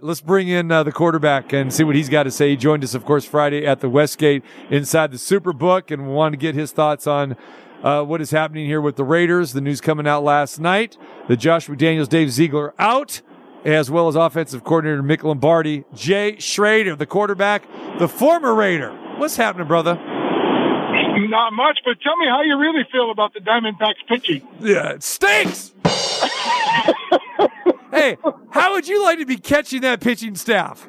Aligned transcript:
Let's 0.00 0.20
bring 0.20 0.46
in 0.46 0.70
uh, 0.70 0.84
the 0.84 0.92
quarterback 0.92 1.52
and 1.52 1.74
see 1.74 1.82
what 1.82 1.96
he's 1.96 2.08
got 2.08 2.22
to 2.22 2.30
say. 2.30 2.50
He 2.50 2.56
joined 2.56 2.84
us, 2.84 2.94
of 2.94 3.04
course, 3.04 3.24
Friday 3.24 3.66
at 3.66 3.80
the 3.80 3.88
Westgate 3.88 4.44
inside 4.70 5.10
the 5.10 5.16
Superbook, 5.16 5.90
and 5.90 6.06
we 6.06 6.14
wanted 6.14 6.36
to 6.36 6.40
get 6.40 6.54
his 6.54 6.70
thoughts 6.70 7.08
on 7.08 7.36
uh, 7.82 8.04
what 8.04 8.20
is 8.20 8.30
happening 8.30 8.64
here 8.64 8.80
with 8.80 8.94
the 8.94 9.02
Raiders. 9.02 9.54
The 9.54 9.60
news 9.60 9.80
coming 9.80 10.06
out 10.06 10.22
last 10.22 10.60
night: 10.60 10.96
the 11.26 11.36
Josh 11.36 11.66
McDaniels, 11.66 12.08
Dave 12.08 12.30
Ziegler 12.30 12.74
out, 12.78 13.22
as 13.64 13.90
well 13.90 14.06
as 14.06 14.14
offensive 14.14 14.62
coordinator 14.62 15.02
Mick 15.02 15.24
Lombardi, 15.24 15.84
Jay 15.94 16.38
Schroeder, 16.38 16.94
the 16.94 17.04
quarterback, 17.04 17.64
the 17.98 18.06
former 18.06 18.54
Raider. 18.54 18.92
What's 19.16 19.34
happening, 19.34 19.66
brother? 19.66 19.96
Not 19.96 21.52
much, 21.54 21.80
but 21.84 22.00
tell 22.02 22.16
me 22.18 22.26
how 22.28 22.42
you 22.42 22.56
really 22.56 22.86
feel 22.92 23.10
about 23.10 23.34
the 23.34 23.40
Diamondbacks 23.40 24.06
pitching. 24.06 24.46
Yeah, 24.60 24.90
it 24.90 25.02
stinks. 25.02 25.72
hey, 27.90 28.16
how 28.50 28.72
would 28.74 28.88
you 28.88 29.02
like 29.02 29.18
to 29.18 29.26
be 29.26 29.36
catching 29.36 29.82
that 29.82 30.00
pitching 30.00 30.34
staff? 30.34 30.88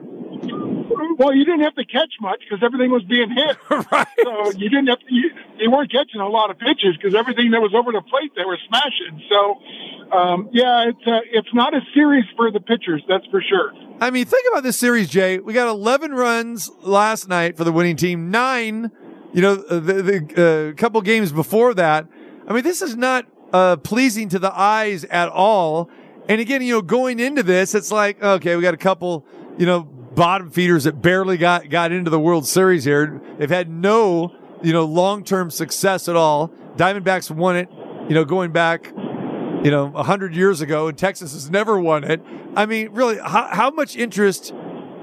Well, 1.20 1.35
you 1.35 1.44
didn't 1.44 1.62
have 1.62 1.76
to 1.76 1.84
catch 1.84 2.13
much 2.21 2.40
because 2.40 2.63
everything 2.63 2.91
was 2.91 3.03
being 3.03 3.30
hit. 3.30 3.57
right. 3.91 4.07
So 4.23 4.52
you 4.52 4.70
didn't 4.70 4.88
have 4.88 4.99
to, 4.99 5.05
you, 5.09 5.31
you 5.57 5.70
weren't 5.70 5.91
catching 5.91 6.21
a 6.21 6.30
lot 6.30 6.49
of 6.49 6.57
pitches 6.57 6.95
because 6.95 7.13
everything 7.13 7.52
that 7.52 7.62
was 7.62 7.73
over 7.76 7.91
the 7.91 8.02
plate 8.02 8.31
they 8.38 8.45
were 8.45 8.57
smashing. 8.70 9.21
So, 9.30 10.17
um, 10.17 10.49
yeah, 10.54 10.88
it's 10.88 11.05
uh, 11.05 11.20
it's 11.30 11.54
not 11.54 11.73
a 11.73 11.81
series 11.93 12.23
for 12.38 12.52
the 12.52 12.62
pitchers, 12.62 13.04
that's 13.07 13.26
for 13.27 13.41
sure. 13.41 13.73
I 13.99 14.12
mean, 14.12 14.26
think 14.26 14.48
about 14.49 14.63
this 14.63 14.79
series, 14.79 15.09
Jay. 15.09 15.40
We 15.40 15.52
got 15.52 15.68
11 15.68 16.13
runs 16.13 16.71
last 16.84 17.27
night 17.27 17.57
for 17.57 17.66
the 17.66 17.71
winning 17.73 17.98
team, 17.98 18.31
nine, 18.31 18.90
you 19.34 19.41
know, 19.41 19.55
the, 19.55 19.79
the 19.79 20.71
uh, 20.71 20.79
couple 20.79 21.02
games 21.02 21.34
before 21.34 21.73
that. 21.73 22.07
I 22.48 22.54
mean, 22.54 22.63
this 22.63 22.81
is 22.81 22.95
not 22.95 23.26
uh, 23.52 23.76
pleasing 23.76 24.29
to 24.29 24.40
the 24.40 24.57
eyes 24.57 25.04
at 25.05 25.27
all. 25.27 25.90
And 26.30 26.40
again, 26.40 26.62
you 26.62 26.76
know, 26.76 26.84
going 26.84 27.20
into 27.20 27.42
this, 27.42 27.74
it's 27.74 27.92
like, 27.92 28.22
okay, 28.22 28.56
we 28.56 28.62
got 28.62 28.76
a 28.76 28.78
couple, 28.78 29.26
you 29.58 29.66
know, 29.66 29.82
bottom 29.82 30.52
feeders 30.52 30.84
that 30.84 31.02
barely 31.02 31.38
got, 31.38 31.70
got 31.70 31.92
into 31.92 32.12
the 32.12 32.20
World 32.20 32.46
Series 32.46 32.84
here. 32.84 33.20
They've 33.40 33.49
had 33.49 33.68
no, 33.68 34.36
you 34.62 34.71
know, 34.71 34.86
long-term 34.86 35.49
success 35.49 36.08
at 36.08 36.16
all. 36.16 36.49
Diamondbacks 36.77 37.32
won 37.32 37.55
it, 37.55 37.68
you 38.08 38.13
know, 38.13 38.26
going 38.26 38.52
back, 38.52 38.94
you 38.96 39.71
know, 39.71 39.91
a 39.96 40.04
hundred 40.04 40.36
years 40.36 40.62
ago 40.62 40.88
and 40.88 40.96
Texas 40.96 41.34
has 41.34 41.49
never 41.49 41.80
won 41.80 42.04
it. 42.04 42.21
I 42.55 42.68
mean, 42.68 42.90
really, 42.91 43.18
how, 43.18 43.49
how 43.52 43.71
much 43.71 43.96
interest 43.96 44.54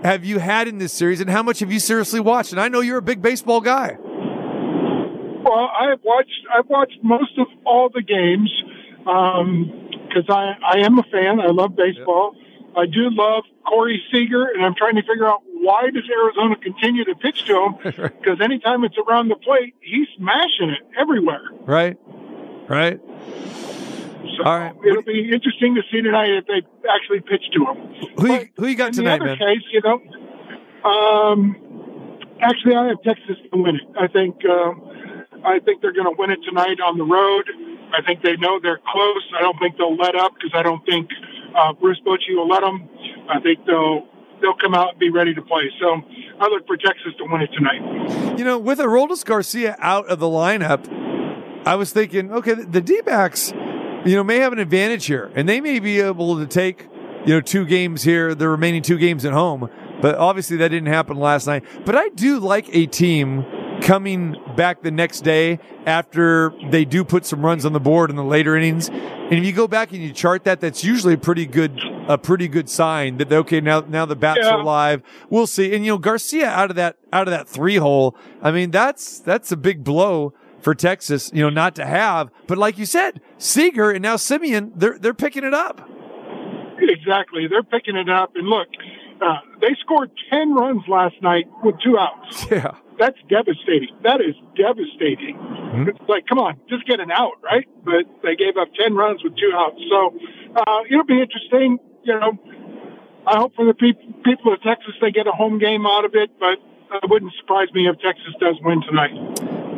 have 0.05 0.25
you 0.25 0.39
had 0.39 0.69
in 0.69 0.79
this 0.79 0.93
series 0.93 1.21
and 1.21 1.29
how 1.29 1.43
much 1.43 1.59
have 1.59 1.73
you 1.73 1.81
seriously 1.81 2.21
watched? 2.21 2.53
And 2.53 2.61
I 2.61 2.69
know 2.69 2.81
you're 2.81 2.99
a 2.99 3.03
big 3.03 3.21
baseball 3.21 3.61
guy. 3.61 3.97
Well, 5.43 5.71
I've 5.81 5.99
watched, 6.05 6.47
I've 6.57 6.69
watched 6.69 6.99
most 7.03 7.37
of 7.37 7.49
all 7.65 7.91
the 7.93 8.03
games. 8.03 8.51
Um, 9.07 9.89
because 10.09 10.29
I, 10.29 10.55
I 10.65 10.79
am 10.85 10.99
a 10.99 11.03
fan. 11.05 11.41
I 11.41 11.49
love 11.49 11.77
baseball. 11.77 12.35
Yep. 12.35 12.43
I 12.77 12.87
do 12.87 13.09
love 13.11 13.45
Corey 13.67 14.03
Seager, 14.12 14.45
and 14.45 14.65
I'm 14.65 14.75
trying 14.75 14.97
to 14.97 15.03
figure 15.03 15.27
out 15.27 15.43
why 15.47 15.89
does 15.91 16.05
Arizona 16.11 16.57
continue 16.57 17.05
to 17.05 17.15
pitch 17.15 17.45
to 17.47 17.55
him? 17.55 18.12
Because 18.27 18.41
anytime 18.41 18.84
it's 18.84 18.97
around 18.99 19.29
the 19.29 19.37
plate, 19.37 19.75
he's 19.81 20.09
smashing 20.17 20.71
it 20.71 20.83
everywhere. 20.99 21.43
Right, 21.65 21.97
right. 22.69 23.01
So 24.37 24.45
All 24.45 24.59
right. 24.59 24.75
It'll 24.87 25.03
be 25.03 25.31
interesting 25.33 25.77
to 25.77 25.83
see 25.91 26.03
tonight 26.03 26.31
if 26.31 26.47
they 26.47 26.62
actually 26.91 27.21
pitch 27.21 27.45
to 27.55 27.65
him. 27.65 28.11
Who 28.19 28.33
you, 28.33 28.49
who 28.57 28.67
you 28.67 28.77
got 28.77 28.89
in 28.89 28.95
tonight, 28.95 29.19
the 29.19 29.31
other 29.31 29.37
man? 29.37 29.39
case, 29.39 29.65
you 29.73 29.81
know, 29.81 30.03
um, 30.87 31.57
actually, 32.41 32.75
I 32.75 32.89
have 32.89 33.03
Texas 33.03 33.37
to 33.53 33.59
win 33.59 33.77
it. 33.77 33.89
I 33.99 34.07
think 34.09 34.37
uh, 34.45 34.73
I 35.45 35.61
think 35.61 35.83
they're 35.83 35.93
going 35.93 36.07
to 36.11 36.17
win 36.19 36.31
it 36.31 36.41
tonight 36.45 36.81
on 36.81 36.99
the 36.99 37.05
road. 37.05 37.49
I 37.97 38.03
think 38.03 38.23
they 38.23 38.37
know 38.37 38.61
they're 38.61 38.81
close. 38.93 39.25
I 39.39 39.43
don't 39.43 39.59
think 39.59 39.77
they'll 39.79 39.97
let 39.97 40.15
up 40.15 40.35
because 40.35 40.53
I 40.55 40.63
don't 40.63 40.85
think 40.85 41.09
uh, 41.57 41.73
Bruce 41.73 42.01
Bochy 42.07 42.37
will 42.37 42.49
let 42.49 42.61
them. 42.61 42.89
I 43.29 43.41
think 43.41 43.65
they'll 43.65 44.07
they'll 44.43 44.57
come 44.57 44.75
out 44.75 44.91
and 44.91 44.99
be 44.99 45.11
ready 45.11 45.35
to 45.35 45.41
play. 45.41 45.71
So 45.81 46.03
I 46.39 46.49
look 46.49 46.67
for 46.67 46.77
Texas 46.77 47.15
to 47.19 47.25
win 47.25 47.41
it 47.41 47.51
tonight. 47.55 48.39
You 48.39 48.45
know, 48.45 48.59
with 48.59 48.79
Aroldis 48.79 49.25
Garcia 49.25 49.77
out 49.79 50.07
of 50.09 50.19
the 50.19 50.27
lineup, 50.27 50.87
I 51.67 51.75
was 51.77 51.91
thinking, 51.93 52.31
okay, 52.33 52.53
the 52.53 52.83
D 52.83 53.01
backs, 53.01 53.53
you 54.05 54.15
know, 54.15 54.23
may 54.23 54.39
have 54.39 54.53
an 54.53 54.59
advantage 54.59 55.06
here, 55.06 55.31
and 55.35 55.49
they 55.49 55.62
may 55.62 55.79
be 55.79 56.01
able 56.01 56.37
to 56.37 56.47
take, 56.47 56.87
you 57.25 57.33
know, 57.33 57.41
two 57.41 57.65
games 57.65 58.03
here, 58.03 58.35
the 58.35 58.49
remaining 58.49 58.83
two 58.83 58.99
games 58.99 59.25
at 59.25 59.33
home. 59.33 59.71
But 60.03 60.17
obviously 60.17 60.59
that 60.59 60.69
didn't 60.69 60.89
happen 60.89 61.17
last 61.17 61.47
night. 61.47 61.65
But 61.87 61.97
I 61.97 62.11
do 62.11 62.39
like 62.39 62.69
a 62.75 62.85
team 62.85 63.47
coming 63.82 64.37
back 64.56 64.82
the 64.82 64.91
next 64.91 65.20
day 65.20 65.59
after 65.87 66.53
they 66.70 66.84
do 66.84 67.04
put 67.04 67.25
some 67.25 67.44
runs 67.44 67.64
on 67.64 67.72
the 67.72 67.81
board 67.81 68.10
in 68.10 68.16
the 68.16 68.25
later 68.25 68.56
innings. 68.56 68.88
And 68.88 69.32
if 69.32 69.44
you 69.44 69.53
go 69.53 69.69
back 69.69 69.92
and 69.92 70.03
you 70.03 70.12
chart 70.12 70.44
that, 70.44 70.60
that's 70.60 70.84
usually 70.84 71.14
a 71.14 71.19
pretty 71.19 71.47
good, 71.47 71.81
a 72.09 72.19
pretty 72.19 72.48
good 72.48 72.69
sign 72.69 73.19
that 73.19 73.32
okay, 73.32 73.60
now 73.60 73.81
now 73.81 74.06
the 74.06 74.16
bats 74.16 74.41
yeah. 74.42 74.50
are 74.50 74.62
live. 74.62 75.03
We'll 75.31 75.47
see. 75.47 75.75
And 75.75 75.84
you 75.84 75.92
know, 75.92 75.98
Garcia 75.98 76.48
out 76.48 76.70
of 76.70 76.76
that 76.76 76.97
out 77.12 77.26
of 77.26 77.32
that 77.32 77.48
three 77.48 77.76
hole. 77.76 78.16
I 78.42 78.50
mean, 78.50 78.70
that's 78.70 79.19
that's 79.19 79.50
a 79.53 79.56
big 79.56 79.84
blow 79.84 80.32
for 80.60 80.75
Texas. 80.75 81.31
You 81.34 81.43
know, 81.43 81.50
not 81.50 81.75
to 81.76 81.87
have. 81.87 82.31
But 82.47 82.58
like 82.58 82.78
you 82.78 82.87
said, 82.87 83.20
Seager 83.38 83.91
and 83.91 84.03
now 84.03 84.16
Semien 84.16 84.72
they're 84.76 84.98
they're 84.98 85.14
picking 85.14 85.44
it 85.44 85.54
up. 85.54 85.88
Exactly, 86.78 87.47
they're 87.48 87.62
picking 87.62 87.97
it 87.97 88.08
up. 88.08 88.32
And 88.37 88.47
look, 88.47 88.69
uh, 89.20 89.38
they 89.60 89.75
scored 89.81 90.10
ten 90.31 90.54
runs 90.54 90.82
last 90.88 91.20
night 91.22 91.47
with 91.64 91.76
two 91.82 91.98
outs. 91.98 92.47
Yeah 92.50 92.76
that's 92.99 93.19
devastating. 93.29 93.95
That 94.03 94.21
is 94.21 94.34
devastating. 94.57 95.37
Mm-hmm. 95.37 95.89
It's 95.91 96.09
like, 96.09 96.27
come 96.27 96.39
on, 96.39 96.61
just 96.69 96.87
get 96.87 97.01
an 97.01 97.11
out, 97.11 97.39
right? 97.43 97.67
But 97.84 98.07
they 98.23 98.37
gave 98.37 98.57
up 98.57 98.69
10 98.75 98.95
runs 98.95 99.23
with 99.23 99.37
two 99.37 99.53
outs. 99.55 99.81
So 99.91 100.15
uh, 100.57 100.81
it'll 100.91 101.05
be 101.05 101.21
interesting. 101.21 101.79
You 102.05 102.19
know, 102.19 102.33
I 103.27 103.39
hope 103.39 103.55
for 103.55 103.65
the 103.65 103.75
pe- 103.75 103.99
people 104.25 104.53
of 104.53 104.62
Texas 104.62 104.95
they 105.01 105.11
get 105.11 105.27
a 105.27 105.33
home 105.33 105.59
game 105.59 105.87
out 105.87 106.05
of 106.05 106.15
it, 106.15 106.31
but 106.39 106.59
it 107.03 107.11
wouldn't 107.11 107.33
surprise 107.41 107.69
me 107.75 107.89
if 107.89 107.97
Texas 108.01 108.35
does 108.41 108.56
win 108.62 108.81
tonight. 108.83 109.12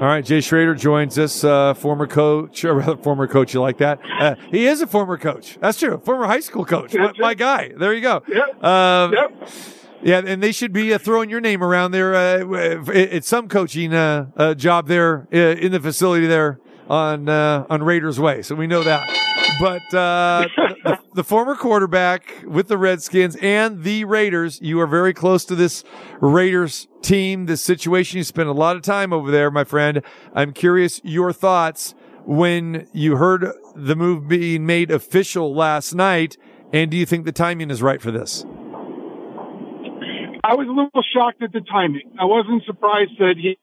All 0.00 0.06
right, 0.06 0.24
Jay 0.24 0.40
Schroeder 0.40 0.76
joins 0.76 1.18
us, 1.18 1.42
uh, 1.42 1.74
former 1.74 2.06
coach, 2.06 2.64
or 2.64 2.74
rather, 2.74 2.96
former 2.96 3.26
coach. 3.26 3.52
You 3.52 3.60
like 3.60 3.78
that? 3.78 3.98
Uh, 4.20 4.36
he 4.52 4.66
is 4.66 4.80
a 4.80 4.86
former 4.86 5.18
coach. 5.18 5.58
That's 5.60 5.76
true. 5.76 6.00
Former 6.04 6.26
high 6.26 6.38
school 6.38 6.64
coach. 6.64 6.94
My, 6.94 7.12
my, 7.18 7.34
guy. 7.34 7.72
There 7.76 7.92
you 7.92 8.00
go. 8.00 8.22
Yep. 8.28 8.62
Um, 8.62 9.12
yep. 9.12 9.48
Yeah, 10.02 10.22
and 10.24 10.42
they 10.42 10.52
should 10.52 10.72
be 10.72 10.94
uh, 10.94 10.98
throwing 10.98 11.28
your 11.28 11.40
name 11.40 11.62
around 11.62 11.90
there 11.90 12.14
uh, 12.14 12.84
at 12.92 13.24
some 13.24 13.48
coaching 13.48 13.92
uh, 13.92 14.30
uh, 14.36 14.54
job 14.54 14.86
there 14.86 15.26
uh, 15.32 15.36
in 15.36 15.72
the 15.72 15.80
facility 15.80 16.26
there 16.26 16.60
on 16.88 17.28
uh, 17.28 17.66
on 17.68 17.82
Raiders 17.82 18.20
Way. 18.20 18.42
So 18.42 18.54
we 18.54 18.66
know 18.66 18.82
that. 18.84 19.08
But 19.60 19.82
the, 19.90 20.98
the, 21.14 21.24
former 21.24 21.56
quarterback 21.56 22.44
with 22.46 22.68
the 22.68 22.78
Redskins 22.78 23.36
and 23.36 23.82
the 23.82 24.04
Raiders, 24.04 24.60
you 24.62 24.78
are 24.80 24.86
very 24.86 25.12
close 25.12 25.44
to 25.46 25.56
this 25.56 25.82
Raiders 26.20 26.86
team, 27.02 27.46
this 27.46 27.62
situation. 27.62 28.18
You 28.18 28.24
spent 28.24 28.48
a 28.48 28.52
lot 28.52 28.76
of 28.76 28.82
time 28.82 29.12
over 29.12 29.30
there, 29.30 29.50
my 29.50 29.64
friend. 29.64 30.02
I'm 30.32 30.52
curious 30.52 31.00
your 31.02 31.32
thoughts 31.32 31.94
when 32.24 32.86
you 32.92 33.16
heard 33.16 33.50
the 33.74 33.96
move 33.96 34.28
being 34.28 34.64
made 34.64 34.90
official 34.90 35.54
last 35.54 35.94
night, 35.94 36.36
and 36.72 36.90
do 36.90 36.96
you 36.96 37.06
think 37.06 37.24
the 37.24 37.32
timing 37.32 37.70
is 37.70 37.82
right 37.82 38.00
for 38.00 38.10
this? 38.10 38.44
I 40.48 40.54
was 40.54 40.66
a 40.66 40.70
little 40.70 41.04
shocked 41.12 41.42
at 41.42 41.52
the 41.52 41.60
timing. 41.60 42.10
I 42.18 42.24
wasn't 42.24 42.64
surprised 42.64 43.18
that 43.18 43.34
he, 43.36 43.58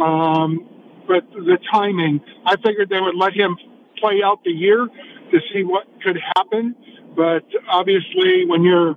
um, 0.00 0.66
but 1.06 1.28
the 1.34 1.58
timing, 1.70 2.22
I 2.46 2.56
figured 2.56 2.88
they 2.88 2.98
would 2.98 3.14
let 3.14 3.34
him 3.34 3.58
play 3.98 4.22
out 4.24 4.42
the 4.42 4.52
year 4.52 4.86
to 4.86 5.38
see 5.52 5.64
what 5.64 5.84
could 6.02 6.18
happen. 6.34 6.74
But 7.14 7.44
obviously, 7.68 8.46
when 8.46 8.62
you're 8.62 8.96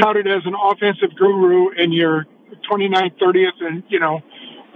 touted 0.00 0.26
as 0.26 0.42
an 0.46 0.54
offensive 0.60 1.14
guru 1.16 1.70
and 1.78 1.94
you're 1.94 2.26
29th, 2.68 3.16
30th, 3.22 3.60
and 3.60 3.84
you 3.88 4.00
know 4.00 4.20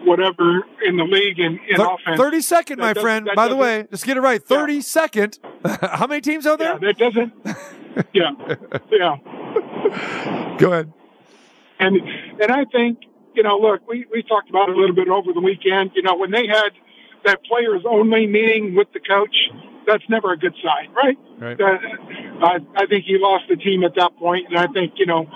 whatever 0.05 0.63
in 0.87 0.97
the 0.97 1.05
league 1.05 1.41
in, 1.41 1.59
in 1.69 1.77
Th- 1.77 1.81
offense. 1.81 2.21
32nd, 2.21 2.79
my 2.79 2.95
friend. 2.95 3.29
By 3.35 3.49
the 3.49 3.57
way, 3.57 3.89
just 3.91 4.07
get 4.07 4.17
it 4.17 4.21
right. 4.21 4.45
32nd. 4.45 5.39
Yeah. 5.43 5.89
How 5.97 6.07
many 6.07 6.21
teams 6.21 6.47
are 6.47 6.57
there? 6.57 6.79
Yeah, 6.81 6.93
that 6.93 6.99
doesn't. 6.99 7.33
yeah. 8.13 8.31
Yeah. 8.93 10.57
Go 10.59 10.73
ahead. 10.73 10.93
And 11.79 11.97
and 12.41 12.51
I 12.51 12.65
think 12.65 12.99
you 13.35 13.43
know, 13.43 13.59
look, 13.59 13.87
we 13.89 14.07
we 14.11 14.23
talked 14.23 14.49
about 14.49 14.69
it 14.69 14.77
a 14.77 14.81
little 14.81 14.95
bit 14.95 15.09
over 15.09 15.33
the 15.33 15.41
weekend. 15.41 15.93
You 15.95 16.03
know, 16.03 16.17
when 16.17 16.31
they 16.31 16.47
had 16.47 16.71
that 17.25 17.43
players 17.45 17.83
only 17.89 18.27
meeting 18.27 18.75
with 18.75 18.89
the 18.93 19.01
coach, 19.01 19.35
that's 19.87 20.05
never 20.09 20.33
a 20.33 20.39
good 20.39 20.55
sign, 20.63 20.93
right? 20.93 21.19
Right. 21.39 21.61
Uh, 21.61 21.79
I 22.45 22.59
I 22.77 22.87
think 22.87 23.05
he 23.05 23.19
lost 23.19 23.45
the 23.49 23.57
team 23.57 23.85
at 23.85 23.95
that 23.97 24.17
point, 24.17 24.47
and 24.49 24.59
I 24.59 24.67
think 24.69 24.95
you 24.97 25.07
know, 25.07 25.27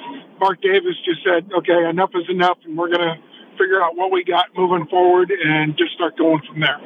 Mark 0.41 0.63
Davis 0.63 0.95
just 1.05 1.25
said, 1.25 1.51
okay, 1.59 1.89
enough 1.89 2.11
is 2.15 2.29
enough, 2.29 2.59
and 2.65 2.77
we're 2.77 2.91
gonna 2.91 3.17
figure 3.59 3.83
out 3.83 3.97
what 3.97 4.13
we 4.13 4.23
got 4.23 4.47
moving 4.57 4.87
forward 4.87 5.33
and 5.33 5.77
just 5.77 5.93
start 5.93 6.17
going 6.17 6.41
from 6.47 6.61
there. 6.61 6.79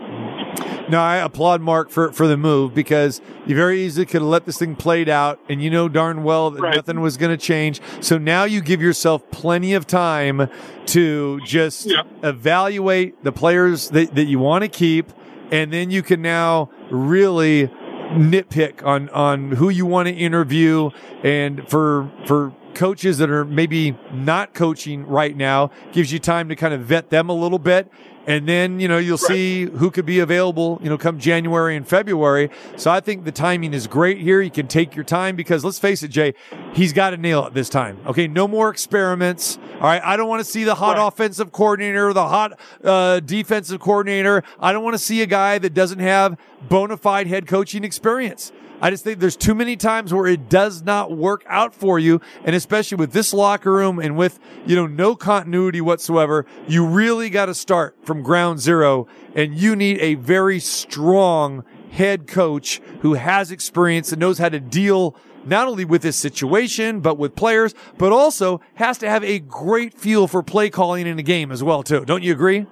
No, 0.93 1.01
I 1.01 1.17
applaud 1.17 1.63
Mark 1.63 1.89
for, 1.89 2.13
for 2.13 2.27
the 2.27 2.37
move 2.37 2.75
because 2.75 3.23
you 3.47 3.57
very 3.57 3.83
easily 3.83 4.05
could 4.05 4.21
have 4.21 4.29
let 4.29 4.45
this 4.45 4.59
thing 4.59 4.77
played 4.77 5.09
out 5.09 5.41
and 5.49 5.63
you 5.63 5.71
know 5.71 5.89
darn 5.89 6.23
well 6.23 6.51
that 6.51 6.61
right. 6.61 6.77
nothing 6.77 7.01
was 7.01 7.17
going 7.17 7.31
to 7.31 7.43
change. 7.43 7.81
So 8.03 8.19
now 8.19 8.45
you 8.45 8.61
give 8.61 8.83
yourself 8.83 9.23
plenty 9.31 9.73
of 9.73 9.87
time 9.87 10.51
to 10.89 11.41
just 11.47 11.87
yeah. 11.87 12.03
evaluate 12.23 13.25
the 13.25 13.33
players 13.33 13.89
that, 13.89 14.15
that 14.15 14.25
you 14.25 14.39
want 14.39 14.65
to 14.65 14.69
keep. 14.69 15.15
And 15.51 15.73
then 15.73 15.91
you 15.91 16.03
can 16.03 16.21
now 16.21 16.69
really 16.91 17.69
nitpick 18.11 18.85
on, 18.85 19.09
on 19.09 19.53
who 19.53 19.71
you 19.71 19.87
want 19.87 20.09
to 20.09 20.15
interview 20.15 20.91
and 21.25 21.67
for, 21.71 22.13
for 22.27 22.55
coaches 22.75 23.19
that 23.19 23.31
are 23.31 23.45
maybe 23.45 23.97
not 24.13 24.55
coaching 24.55 25.07
right 25.07 25.37
now, 25.37 25.71
gives 25.93 26.13
you 26.13 26.19
time 26.19 26.49
to 26.49 26.57
kind 26.57 26.75
of 26.75 26.83
vet 26.83 27.11
them 27.11 27.29
a 27.29 27.35
little 27.35 27.59
bit. 27.59 27.91
And 28.25 28.49
then, 28.49 28.79
you 28.79 28.87
know, 28.87 28.99
you'll 28.99 29.17
right. 29.17 29.27
see 29.27 29.65
who 29.65 29.91
could 29.91 30.07
be 30.07 30.21
available, 30.21 30.79
you 30.81 30.89
know, 30.89 30.97
come 30.97 31.19
January 31.19 31.75
and 31.75 31.87
February. 31.87 32.51
So 32.77 32.89
I 32.91 33.01
think 33.01 33.25
the 33.25 33.33
timing 33.33 33.75
is 33.75 33.89
great 33.89 34.19
here. 34.19 34.41
You 34.41 34.51
can 34.51 34.69
take 34.69 34.95
your 34.95 35.05
time 35.05 35.35
because 35.35 35.65
let's 35.65 35.81
face 35.81 36.05
it, 36.05 36.09
Jay, 36.09 36.35
he's 36.73 36.93
got 36.93 37.11
to 37.11 37.17
nail 37.17 37.47
it 37.47 37.55
this 37.55 37.69
time. 37.69 37.99
Okay. 38.07 38.29
No 38.29 38.47
more 38.47 38.71
experiments. 38.71 39.59
All 39.75 39.81
right. 39.81 40.01
I 40.05 40.17
don't 40.17 40.29
want 40.29 40.39
to 40.39 40.49
see 40.49 40.63
the 40.63 40.77
hot 40.77 40.99
right. 40.99 41.07
offensive 41.09 41.51
coordinator, 41.51 42.13
the 42.13 42.29
hot 42.29 42.61
uh, 42.85 43.19
defensive 43.19 43.81
coordinator. 43.81 44.45
I 44.61 44.73
don't 44.73 44.85
want 44.85 44.95
to 44.95 45.03
see 45.03 45.21
a 45.23 45.27
guy 45.27 45.59
that 45.59 45.75
doesn't 45.75 45.99
have 45.99 46.39
bona 46.69 46.97
fide 46.97 47.27
head 47.27 47.49
coaching 47.49 47.83
experience. 47.83 48.53
I 48.83 48.91
just 48.91 49.05
think 49.05 49.21
there's 49.21 49.37
too 49.37 49.55
many 49.55 49.77
times 49.77 50.13
where 50.13 50.27
it 50.27 50.49
does 50.49 50.83
not 50.83 51.17
work 51.17 51.45
out 51.47 51.73
for 51.73 52.01
you. 52.01 52.21
And 52.45 52.57
especially 52.57 52.97
with 52.97 53.13
this 53.13 53.33
locker 53.33 53.73
room 53.73 54.01
and 54.01 54.17
with, 54.17 54.41
you 54.67 54.75
know, 54.75 54.89
no 54.89 55.15
continuity 55.15 55.81
whatsoever, 55.81 56.47
you 56.67 56.85
really 56.85 57.31
got 57.31 57.47
to 57.47 57.55
start 57.55 57.97
from 58.03 58.25
ground 58.25 58.59
zero 58.59 59.07
and 59.37 59.55
you 59.55 59.77
need 59.77 60.01
a 60.01 60.17
very 60.17 60.59
strong 60.59 61.63
head 61.93 62.27
coach 62.27 62.83
who 63.03 63.15
has 63.15 63.53
experience 63.53 64.11
and 64.11 64.19
knows 64.19 64.39
how 64.39 64.49
to 64.49 64.59
deal 64.59 65.15
not 65.45 65.69
only 65.69 65.85
with 65.85 66.03
this 66.03 66.17
situation, 66.17 67.01
but 67.01 67.19
with 67.19 67.37
players, 67.37 67.75
but 67.99 68.11
also 68.11 68.61
has 68.75 68.99
to 68.99 69.09
have 69.09 69.23
a 69.23 69.39
great 69.39 69.95
feel 69.95 70.27
for 70.27 70.43
play 70.43 70.71
calling 70.71 71.07
in 71.07 71.21
a 71.21 71.23
game 71.23 71.53
as 71.53 71.63
well, 71.63 71.85
too. 71.85 72.05
Don't 72.05 72.25
you 72.25 72.33
agree? 72.33 72.67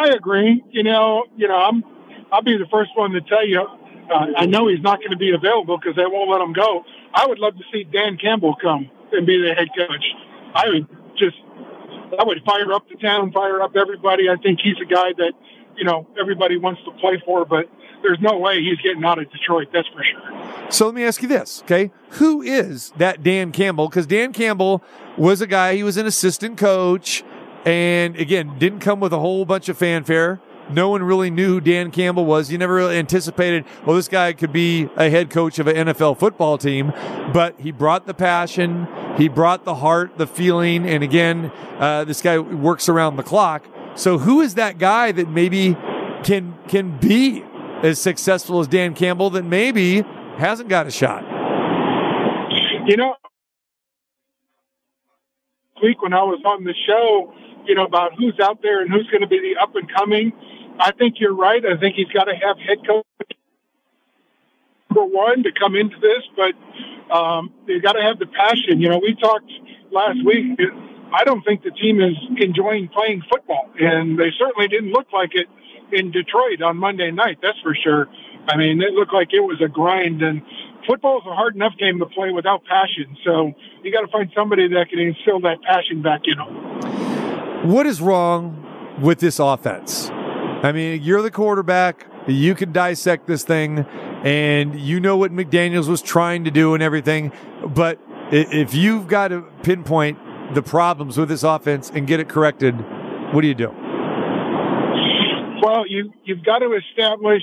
I 0.00 0.08
agree. 0.14 0.64
You 0.70 0.82
know, 0.82 1.24
you 1.36 1.46
know, 1.46 1.56
I'm, 1.56 1.84
I'll 2.32 2.42
be 2.42 2.56
the 2.56 2.66
first 2.70 2.90
one 2.96 3.10
to 3.12 3.20
tell 3.20 3.46
you, 3.46 3.66
uh, 4.10 4.26
I 4.36 4.46
know 4.46 4.68
he's 4.68 4.82
not 4.82 4.98
going 4.98 5.10
to 5.10 5.16
be 5.16 5.32
available 5.32 5.78
because 5.78 5.96
they 5.96 6.06
won't 6.06 6.30
let 6.30 6.40
him 6.40 6.52
go. 6.52 6.84
I 7.14 7.26
would 7.26 7.38
love 7.38 7.54
to 7.56 7.64
see 7.72 7.84
Dan 7.84 8.18
Campbell 8.20 8.56
come 8.60 8.90
and 9.12 9.26
be 9.26 9.40
the 9.40 9.54
head 9.54 9.68
coach. 9.76 10.04
I 10.54 10.68
would 10.68 10.88
just, 11.16 11.36
I 12.18 12.24
would 12.24 12.42
fire 12.44 12.72
up 12.72 12.88
the 12.88 12.96
town, 12.96 13.32
fire 13.32 13.62
up 13.62 13.76
everybody. 13.76 14.28
I 14.28 14.36
think 14.36 14.60
he's 14.62 14.76
a 14.82 14.84
guy 14.84 15.12
that, 15.16 15.32
you 15.76 15.84
know, 15.84 16.06
everybody 16.18 16.56
wants 16.56 16.80
to 16.84 16.90
play 17.00 17.22
for, 17.24 17.44
but 17.44 17.70
there's 18.02 18.18
no 18.20 18.38
way 18.38 18.60
he's 18.60 18.78
getting 18.78 19.04
out 19.04 19.18
of 19.18 19.30
Detroit. 19.30 19.68
That's 19.72 19.88
for 19.88 20.02
sure. 20.02 20.70
So 20.70 20.86
let 20.86 20.94
me 20.94 21.04
ask 21.04 21.22
you 21.22 21.28
this, 21.28 21.62
okay? 21.62 21.90
Who 22.12 22.42
is 22.42 22.92
that 22.96 23.22
Dan 23.22 23.52
Campbell? 23.52 23.88
Because 23.88 24.06
Dan 24.06 24.32
Campbell 24.32 24.82
was 25.16 25.40
a 25.40 25.46
guy, 25.46 25.76
he 25.76 25.82
was 25.82 25.96
an 25.96 26.06
assistant 26.06 26.58
coach, 26.58 27.22
and 27.64 28.16
again, 28.16 28.58
didn't 28.58 28.80
come 28.80 29.00
with 29.00 29.12
a 29.12 29.18
whole 29.18 29.44
bunch 29.44 29.68
of 29.68 29.76
fanfare. 29.76 30.40
No 30.72 30.88
one 30.88 31.02
really 31.02 31.30
knew 31.30 31.54
who 31.54 31.60
Dan 31.60 31.90
Campbell 31.90 32.24
was. 32.24 32.50
You 32.50 32.58
never 32.58 32.74
really 32.74 32.96
anticipated, 32.96 33.64
well, 33.84 33.96
this 33.96 34.08
guy 34.08 34.32
could 34.32 34.52
be 34.52 34.88
a 34.96 35.10
head 35.10 35.30
coach 35.30 35.58
of 35.58 35.66
an 35.66 35.88
NFL 35.88 36.18
football 36.18 36.58
team, 36.58 36.92
but 37.32 37.58
he 37.58 37.72
brought 37.72 38.06
the 38.06 38.14
passion, 38.14 38.86
he 39.16 39.28
brought 39.28 39.64
the 39.64 39.76
heart, 39.76 40.18
the 40.18 40.26
feeling, 40.26 40.86
and 40.86 41.02
again, 41.02 41.52
uh, 41.78 42.04
this 42.04 42.22
guy 42.22 42.38
works 42.38 42.88
around 42.88 43.16
the 43.16 43.22
clock. 43.22 43.66
So 43.94 44.18
who 44.18 44.40
is 44.40 44.54
that 44.54 44.78
guy 44.78 45.12
that 45.12 45.28
maybe 45.28 45.76
can 46.22 46.56
can 46.68 46.98
be 46.98 47.42
as 47.82 47.98
successful 47.98 48.60
as 48.60 48.68
Dan 48.68 48.94
Campbell 48.94 49.30
that 49.30 49.44
maybe 49.44 50.02
hasn't 50.36 50.68
got 50.68 50.86
a 50.86 50.90
shot? 50.90 51.24
You 52.86 52.96
know, 52.96 53.14
week 55.82 56.02
when 56.02 56.12
I 56.12 56.22
was 56.22 56.40
on 56.44 56.64
the 56.64 56.74
show, 56.86 57.32
you 57.66 57.74
know, 57.74 57.84
about 57.84 58.12
who's 58.16 58.38
out 58.42 58.62
there 58.62 58.80
and 58.82 58.90
who's 58.90 59.08
going 59.10 59.22
to 59.22 59.26
be 59.26 59.40
the 59.40 59.60
up 59.60 59.74
and 59.76 59.90
coming. 59.92 60.32
I 60.80 60.92
think 60.92 61.16
you're 61.20 61.34
right. 61.34 61.62
I 61.64 61.76
think 61.78 61.96
he's 61.96 62.08
got 62.08 62.24
to 62.24 62.34
have 62.34 62.56
head 62.58 62.78
coach 62.86 63.04
for 64.92 65.06
one 65.06 65.42
to 65.42 65.52
come 65.52 65.76
into 65.76 65.96
this, 66.00 66.24
but 66.34 67.14
um, 67.14 67.52
you 67.66 67.82
got 67.82 67.92
to 67.92 68.02
have 68.02 68.18
the 68.18 68.26
passion. 68.26 68.80
You 68.80 68.88
know, 68.88 68.98
we 68.98 69.14
talked 69.14 69.50
last 69.92 70.24
week. 70.24 70.58
I 71.12 71.24
don't 71.24 71.42
think 71.42 71.62
the 71.62 71.70
team 71.70 72.00
is 72.00 72.16
enjoying 72.38 72.88
playing 72.88 73.22
football, 73.30 73.70
and 73.78 74.18
they 74.18 74.30
certainly 74.38 74.68
didn't 74.68 74.90
look 74.90 75.12
like 75.12 75.30
it 75.34 75.46
in 75.92 76.12
Detroit 76.12 76.62
on 76.62 76.78
Monday 76.78 77.10
night. 77.10 77.38
That's 77.42 77.58
for 77.62 77.74
sure. 77.74 78.06
I 78.48 78.56
mean, 78.56 78.80
it 78.80 78.94
looked 78.94 79.12
like 79.12 79.28
it 79.32 79.40
was 79.40 79.60
a 79.62 79.68
grind, 79.68 80.22
and 80.22 80.40
football 80.86 81.18
is 81.18 81.26
a 81.26 81.34
hard 81.34 81.54
enough 81.56 81.74
game 81.78 81.98
to 81.98 82.06
play 82.06 82.30
without 82.30 82.64
passion. 82.64 83.16
So 83.24 83.52
you 83.82 83.92
got 83.92 84.00
to 84.00 84.08
find 84.08 84.30
somebody 84.34 84.68
that 84.68 84.88
can 84.88 84.98
instill 84.98 85.40
that 85.40 85.60
passion 85.62 86.00
back 86.00 86.22
in 86.24 86.38
them. 86.38 87.70
What 87.70 87.86
is 87.86 88.00
wrong 88.00 88.98
with 89.02 89.18
this 89.18 89.38
offense? 89.38 90.10
I 90.62 90.72
mean, 90.72 91.02
you're 91.02 91.22
the 91.22 91.30
quarterback. 91.30 92.06
You 92.26 92.54
can 92.54 92.72
dissect 92.72 93.26
this 93.26 93.44
thing, 93.44 93.78
and 94.24 94.78
you 94.78 95.00
know 95.00 95.16
what 95.16 95.32
McDaniels 95.32 95.88
was 95.88 96.02
trying 96.02 96.44
to 96.44 96.50
do 96.50 96.74
and 96.74 96.82
everything. 96.82 97.32
But 97.66 97.98
if 98.30 98.74
you've 98.74 99.08
got 99.08 99.28
to 99.28 99.42
pinpoint 99.62 100.18
the 100.54 100.62
problems 100.62 101.16
with 101.16 101.28
this 101.30 101.42
offense 101.42 101.90
and 101.90 102.06
get 102.06 102.20
it 102.20 102.28
corrected, 102.28 102.74
what 103.32 103.40
do 103.40 103.48
you 103.48 103.54
do? 103.54 103.70
Well, 105.62 105.86
you 105.88 106.12
you've 106.24 106.44
got 106.44 106.58
to 106.58 106.72
establish 106.74 107.42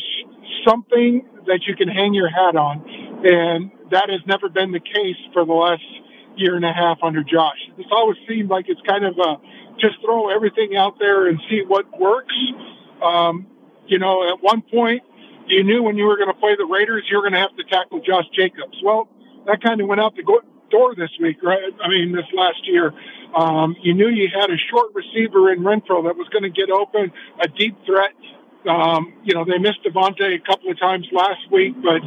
something 0.68 1.26
that 1.48 1.62
you 1.68 1.76
can 1.76 1.88
hang 1.88 2.14
your 2.14 2.30
hat 2.30 2.56
on, 2.56 2.86
and 3.26 3.72
that 3.92 4.10
has 4.10 4.22
never 4.28 4.48
been 4.50 4.72
the 4.72 4.80
case 4.80 5.18
for 5.34 5.46
the 5.46 5.54
last 5.54 5.84
year 6.36 6.56
and 6.56 6.66
a 6.66 6.74
half 6.74 7.00
under 7.02 7.24
Josh. 7.24 7.58
It's 7.78 7.90
always 7.92 8.18
seemed 8.28 8.50
like 8.50 8.66
it's 8.68 8.82
kind 8.88 9.06
of 9.06 9.18
a 9.18 9.38
just 9.80 9.96
throw 10.04 10.30
everything 10.30 10.76
out 10.76 11.00
there 11.00 11.28
and 11.28 11.40
see 11.50 11.62
what 11.68 11.86
works. 12.00 12.36
Um, 13.02 13.48
you 13.88 14.00
know, 14.00 14.30
at 14.30 14.42
one 14.42 14.62
point, 14.62 15.04
you 15.48 15.64
knew 15.64 15.84
when 15.84 15.98
you 15.98 16.06
were 16.06 16.18
going 16.18 16.28
to 16.28 16.40
play 16.40 16.56
the 16.58 16.66
Raiders, 16.66 17.04
you 17.10 17.18
were 17.18 17.24
going 17.24 17.34
to 17.34 17.40
have 17.40 17.56
to 17.56 17.64
tackle 17.64 18.02
Josh 18.02 18.26
Jacobs. 18.36 18.78
Well, 18.84 19.08
that 19.46 19.64
kind 19.64 19.80
of 19.80 19.88
went 19.88 20.02
out 20.02 20.16
the 20.16 20.24
door 20.70 20.96
this 20.96 21.12
week, 21.22 21.38
right? 21.42 21.72
I 21.82 21.88
mean, 21.88 22.12
this 22.12 22.26
last 22.34 22.68
year. 22.68 22.94
Um, 23.36 23.76
you 23.82 23.94
knew 23.94 24.10
you 24.10 24.30
had 24.34 24.50
a 24.50 24.58
short 24.72 24.94
receiver 24.94 25.52
in 25.52 25.60
Renfrow 25.60 26.04
that 26.08 26.16
was 26.16 26.28
going 26.32 26.44
to 26.44 26.50
get 26.50 26.70
open, 26.70 27.12
a 27.42 27.48
deep 27.48 27.78
threat. 27.86 28.16
Um, 28.68 29.14
you 29.24 29.34
know, 29.34 29.46
they 29.46 29.58
missed 29.58 29.84
Davante 29.86 30.36
a 30.36 30.40
couple 30.40 30.72
of 30.72 30.80
times 30.80 31.08
last 31.12 31.50
week, 31.52 31.76
but 31.82 32.02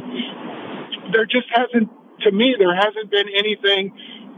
there 1.13 1.25
just 1.25 1.47
hasn't, 1.49 1.89
to 2.21 2.31
me, 2.31 2.55
there 2.57 2.75
hasn't 2.75 3.09
been 3.09 3.29
anything 3.29 3.93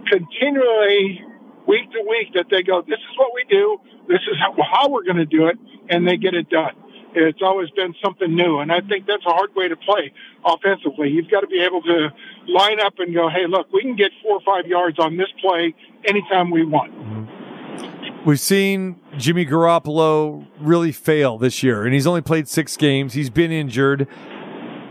continually 0.08 1.24
week 1.68 1.92
to 1.92 2.02
week 2.08 2.34
that 2.34 2.46
they 2.50 2.64
go, 2.64 2.82
this 2.82 3.00
is 3.00 3.18
what 3.18 3.32
we 3.34 3.44
do, 3.50 3.80
this 4.08 4.22
is 4.30 4.38
how, 4.40 4.90
we're 4.90 5.04
going 5.04 5.18
to 5.18 5.26
do 5.26 5.48
it, 5.48 5.58
and 5.90 6.08
they 6.08 6.18
get 6.18 6.34
it 6.34 6.50
done. 6.50 6.74
It's 7.16 7.42
always 7.42 7.70
been 7.72 7.94
something 8.04 8.36
new, 8.36 8.60
and 8.60 8.72
I 8.72 8.82
think 8.82 9.06
that's 9.06 9.26
a 9.26 9.30
hard 9.30 9.56
way 9.56 9.68
to 9.68 9.76
play 9.76 10.12
offensively. 10.44 11.10
You've 11.10 11.30
got 11.30 11.42
to 11.42 11.48
be 11.48 11.62
able 11.62 11.82
to 11.84 12.10
line 12.48 12.80
up 12.80 12.96
and 12.98 13.14
go, 13.14 13.30
hey, 13.30 13.46
look, 13.48 13.72
we 13.72 13.82
can 13.82 13.96
get 13.96 14.12
four 14.24 14.38
or 14.38 14.42
five 14.42 14.66
yards 14.66 14.98
on 15.00 15.18
this 15.18 15.30
play 15.40 15.76
anytime 16.06 16.50
we 16.50 16.66
want. 16.66 16.92
Mm-hmm. 16.92 18.26
We've 18.26 18.40
seen 18.40 19.00
Jimmy 19.18 19.46
Garoppolo 19.46 20.48
really 20.60 20.92
fail 20.92 21.38
this 21.38 21.62
year, 21.62 21.84
and 21.84 21.94
he's 21.94 22.08
only 22.08 22.22
played 22.22 22.48
six 22.48 22.78
games. 22.78 23.14
He's 23.14 23.30
been 23.30 23.52
injured. 23.52 24.08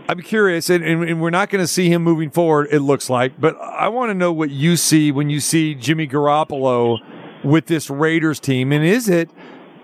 I'm 0.09 0.21
curious, 0.21 0.69
and, 0.69 0.83
and, 0.83 1.21
we're 1.21 1.29
not 1.29 1.49
going 1.49 1.63
to 1.63 1.67
see 1.67 1.89
him 1.89 2.03
moving 2.03 2.29
forward, 2.29 2.67
it 2.71 2.81
looks 2.81 3.09
like, 3.09 3.39
but 3.39 3.55
I 3.59 3.87
want 3.87 4.09
to 4.09 4.13
know 4.13 4.33
what 4.33 4.49
you 4.49 4.75
see 4.75 5.11
when 5.11 5.29
you 5.29 5.39
see 5.39 5.75
Jimmy 5.75 6.07
Garoppolo 6.07 6.99
with 7.43 7.67
this 7.67 7.89
Raiders 7.89 8.39
team. 8.39 8.73
And 8.73 8.83
is 8.83 9.07
it 9.07 9.29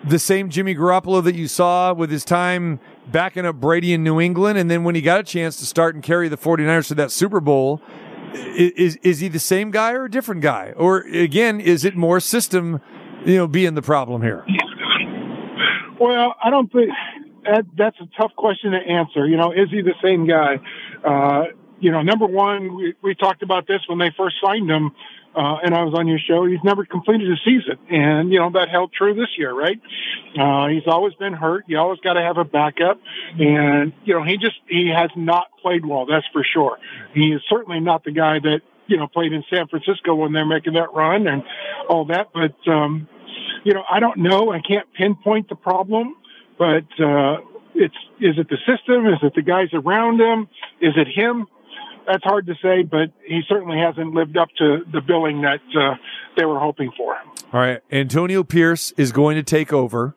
the 0.04 0.20
same 0.20 0.50
Jimmy 0.50 0.76
Garoppolo 0.76 1.24
that 1.24 1.36
you 1.36 1.48
saw 1.48 1.94
with 1.94 2.12
his 2.12 2.26
time 2.26 2.82
backing 3.08 3.46
up 3.46 3.56
Brady 3.56 3.94
in 3.94 4.04
New 4.04 4.20
England? 4.20 4.58
And 4.58 4.70
then 4.70 4.84
when 4.84 4.94
he 4.94 5.02
got 5.02 5.22
a 5.22 5.24
chance 5.24 5.56
to 5.58 5.66
start 5.66 5.96
and 5.96 6.04
carry 6.04 6.28
the 6.28 6.38
49ers 6.38 6.88
to 6.90 6.96
that 6.96 7.12
Super 7.12 7.40
Bowl, 7.40 7.82
is, 8.34 8.98
is 8.98 9.20
he 9.20 9.30
the 9.30 9.40
same 9.40 9.72
guy 9.72 9.94
or 9.94 10.06
a 10.06 10.12
different 10.12 10.42
guy? 10.42 10.74
Or 10.76 11.00
again, 11.00 11.62
is 11.62 11.86
it 11.86 11.96
more 11.96 12.20
system, 12.20 12.82
you 13.26 13.38
know, 13.38 13.48
being 13.48 13.76
the 13.76 13.82
problem 13.82 14.22
here? 14.22 14.46
Well, 16.00 16.36
I 16.44 16.50
don't 16.50 16.72
think 16.72 16.90
that's 17.78 17.98
a 18.00 18.08
tough 18.20 18.32
question 18.36 18.72
to 18.72 18.78
answer. 18.78 19.26
You 19.26 19.38
know, 19.38 19.52
is 19.52 19.70
he 19.70 19.82
the 19.82 19.96
same 20.04 20.28
guy? 20.28 20.60
Uh, 21.04 21.44
you 21.80 21.92
know, 21.92 22.02
number 22.02 22.26
one, 22.26 22.76
we, 22.76 22.94
we 23.02 23.16
talked 23.16 23.42
about 23.42 23.68
this 23.68 23.80
when 23.88 24.00
they 24.00 24.12
first 24.18 24.36
signed 24.44 24.70
him 24.70 24.92
uh, 25.36 25.58
and 25.64 25.76
I 25.76 25.84
was 25.84 25.94
on 25.96 26.08
your 26.08 26.18
show, 26.20 26.46
he's 26.46 26.64
never 26.64 26.86
completed 26.86 27.32
a 27.32 27.38
season. 27.46 27.78
And, 27.90 28.32
you 28.32 28.40
know, 28.40 28.50
that 28.54 28.70
held 28.70 28.92
true 28.92 29.14
this 29.14 29.30
year, 29.38 29.54
right? 29.54 29.80
Uh, 30.38 30.68
he's 30.68 30.88
always 30.88 31.14
been 31.16 31.34
hurt. 31.34 31.66
You 31.68 31.78
always 31.78 32.00
got 32.00 32.14
to 32.14 32.22
have 32.22 32.38
a 32.38 32.44
backup. 32.44 33.00
And, 33.38 33.94
you 34.06 34.16
know, 34.16 34.24
he 34.24 34.38
just, 34.38 34.56
he 34.68 34.92
has 34.94 35.12
not 35.16 35.48
played 35.62 35.86
well, 35.86 36.08
that's 36.08 36.26
for 36.34 36.44
sure. 36.44 36.78
He 37.14 37.32
is 37.32 37.42
certainly 37.48 37.80
not 37.80 38.04
the 38.04 38.12
guy 38.12 38.40
that, 38.40 38.62
you 38.88 38.98
know, 38.98 39.08
played 39.08 39.32
in 39.32 39.44
San 39.52 39.68
Francisco 39.68 40.16
when 40.16 40.34
they're 40.34 40.48
making 40.48 40.74
that 40.74 40.94
run 40.94 41.28
and 41.28 41.44
all 41.88 42.06
that. 42.06 42.30
But, 42.34 42.56
um, 42.72 43.08
you 43.64 43.74
know, 43.74 43.84
I 43.90 44.00
don't 44.00 44.18
know. 44.18 44.52
I 44.52 44.62
can't 44.62 44.92
pinpoint 44.94 45.48
the 45.50 45.56
problem, 45.56 46.16
but, 46.60 46.86
uh, 47.04 47.38
it's, 47.74 47.96
is 48.20 48.38
it 48.38 48.50
the 48.50 48.58
system? 48.68 49.08
Is 49.08 49.20
it 49.24 49.34
the 49.36 49.42
guys 49.42 49.70
around 49.74 50.20
him? 50.20 50.50
Is 50.82 50.94
it 50.96 51.08
him? 51.08 51.48
that's 52.10 52.24
hard 52.24 52.48
to 52.48 52.56
say, 52.62 52.82
but 52.82 53.12
he 53.24 53.42
certainly 53.48 53.78
hasn't 53.78 54.14
lived 54.14 54.36
up 54.36 54.50
to 54.58 54.80
the 54.92 55.00
billing 55.00 55.42
that 55.42 55.62
uh, 55.80 55.96
they 56.36 56.44
were 56.44 56.60
hoping 56.60 56.92
for. 56.98 57.16
All 57.54 57.60
right, 57.60 57.82
Antonio 57.92 58.44
Pierce 58.44 58.92
is 58.98 59.12
going 59.12 59.36
to 59.36 59.44
take 59.44 59.72
over, 59.72 60.16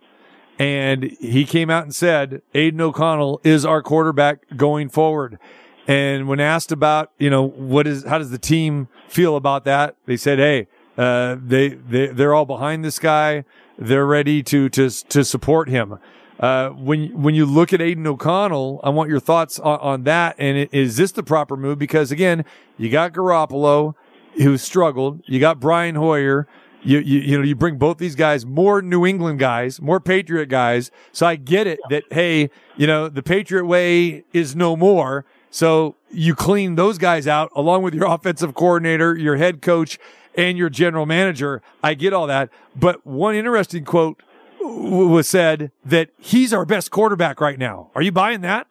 and 0.59 1.05
he 1.21 1.45
came 1.45 1.69
out 1.71 1.85
and 1.85 1.95
said 1.95 2.43
Aidan 2.55 2.81
O'Connell 2.81 3.41
is 3.45 3.65
our 3.65 3.83
quarterback 3.83 4.45
going 4.57 4.89
forward. 4.89 5.39
And 5.87 6.29
when 6.29 6.41
asked 6.41 6.73
about, 6.73 7.11
you 7.19 7.29
know, 7.29 7.43
what 7.43 7.87
is, 7.87 8.05
how 8.05 8.19
does 8.19 8.31
the 8.31 8.39
team 8.39 8.89
feel 9.09 9.37
about 9.37 9.65
that? 9.65 9.97
They 10.07 10.17
said, 10.17 10.39
Hey, 10.39 10.69
uh, 10.97 11.37
they, 11.43 11.71
they, 11.71 12.07
they're 12.07 12.35
all 12.35 12.47
behind 12.47 12.85
this 12.85 12.99
guy. 12.99 13.45
They're 13.77 14.07
ready 14.07 14.43
to, 14.45 14.69
to, 14.69 14.91
to 14.91 15.25
support 15.25 15.69
him. 15.69 15.99
Uh, 16.43 16.71
when, 16.71 17.23
when 17.23 17.37
you 17.37 17.47
look 17.47 17.73
at 17.73 17.81
Aidan 17.81 18.05
O'Connell, 18.05 18.81
I 18.83 18.89
want 18.91 19.09
your 19.09 19.21
thoughts 19.21 19.61
on, 19.61 19.79
on 19.79 20.03
that. 20.05 20.35
And 20.39 20.69
is 20.73 20.97
this 20.97 21.13
the 21.13 21.23
proper 21.23 21.57
move? 21.57 21.79
Because 21.79 22.11
again, 22.11 22.45
you 22.77 22.91
got 22.91 23.13
Garoppolo 23.13 23.95
who 24.35 24.59
struggled. 24.59 25.23
You 25.27 25.39
got 25.39 25.61
Brian 25.61 25.95
Hoyer. 25.95 26.49
You, 26.83 26.99
you, 26.99 27.21
you 27.21 27.39
know, 27.39 27.45
you 27.45 27.55
bring 27.55 27.79
both 27.79 27.99
these 27.99 28.17
guys, 28.17 28.45
more 28.45 28.83
New 28.83 29.07
England 29.07 29.39
guys, 29.39 29.81
more 29.81 30.01
Patriot 30.01 30.47
guys. 30.47 30.91
So 31.13 31.27
I 31.27 31.37
get 31.37 31.69
it 31.69 31.79
that, 31.91 32.03
hey, 32.11 32.51
you 32.77 32.89
know, 32.89 33.09
the 33.09 33.23
Patriot 33.23 33.67
way 33.67 34.25
is 34.33 34.57
no 34.57 34.75
more. 34.75 35.25
So 35.49 35.95
you 36.11 36.35
clean 36.35 36.75
those 36.75 36.99
guys 36.99 37.29
out 37.29 37.53
along 37.55 37.85
with 37.85 37.95
your 37.95 38.07
offensive 38.13 38.55
coordinator, 38.55 39.17
your 39.17 39.37
head 39.37 39.63
coach, 39.63 39.97
and 40.35 40.59
your 40.59 40.71
general 40.71 41.07
manager. 41.07 41.63
I 41.85 41.95
get 41.95 42.13
all 42.13 42.27
that. 42.27 42.51
But 42.75 43.07
one 43.07 43.37
interesting 43.37 43.85
quote 43.85 44.21
was 44.63 45.29
said 45.29 45.73
that 45.85 46.11
he's 46.19 46.53
our 46.53 46.65
best 46.65 46.91
quarterback 46.91 47.41
right 47.41 47.59
now. 47.59 47.91
Are 47.95 48.03
you 48.03 48.13
buying 48.13 48.41
that? 48.43 48.67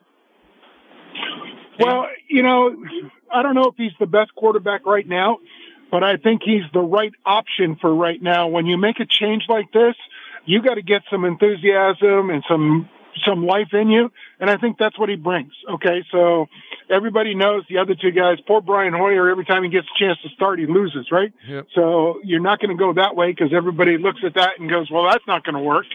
Well, 1.79 2.07
you 2.27 2.43
know, 2.43 2.75
I 3.33 3.43
don't 3.43 3.55
know 3.55 3.65
if 3.65 3.75
he's 3.77 3.93
the 3.99 4.05
best 4.05 4.35
quarterback 4.35 4.85
right 4.85 5.07
now, 5.07 5.39
but 5.89 6.03
I 6.03 6.17
think 6.17 6.41
he's 6.43 6.63
the 6.73 6.79
right 6.79 7.11
option 7.25 7.77
for 7.79 7.93
right 7.93 8.21
now. 8.21 8.47
When 8.47 8.65
you 8.65 8.77
make 8.77 8.99
a 8.99 9.05
change 9.05 9.43
like 9.49 9.71
this, 9.71 9.95
you 10.45 10.61
got 10.61 10.75
to 10.75 10.81
get 10.81 11.01
some 11.09 11.25
enthusiasm 11.25 12.29
and 12.29 12.43
some 12.47 12.89
some 13.25 13.45
life 13.45 13.73
in 13.73 13.89
you. 13.89 14.11
And 14.39 14.49
I 14.49 14.57
think 14.57 14.77
that's 14.77 14.97
what 14.97 15.09
he 15.09 15.15
brings. 15.15 15.51
Okay. 15.69 16.03
So 16.11 16.47
everybody 16.91 17.33
knows 17.35 17.63
the 17.69 17.77
other 17.77 17.95
two 17.95 18.11
guys, 18.11 18.37
poor 18.45 18.61
Brian 18.61 18.93
Hoyer, 18.93 19.29
every 19.29 19.45
time 19.45 19.63
he 19.63 19.69
gets 19.69 19.87
a 19.87 19.99
chance 19.99 20.19
to 20.21 20.29
start, 20.29 20.59
he 20.59 20.65
loses, 20.65 21.11
right? 21.11 21.33
Yep. 21.47 21.67
So 21.73 22.19
you're 22.23 22.41
not 22.41 22.59
going 22.59 22.75
to 22.75 22.79
go 22.79 22.93
that 22.93 23.15
way 23.15 23.31
because 23.31 23.53
everybody 23.53 23.97
looks 23.97 24.19
at 24.25 24.35
that 24.35 24.59
and 24.59 24.69
goes, 24.69 24.89
well, 24.91 25.05
that's 25.09 25.25
not 25.27 25.43
going 25.43 25.55
to 25.55 25.61
work. 25.61 25.85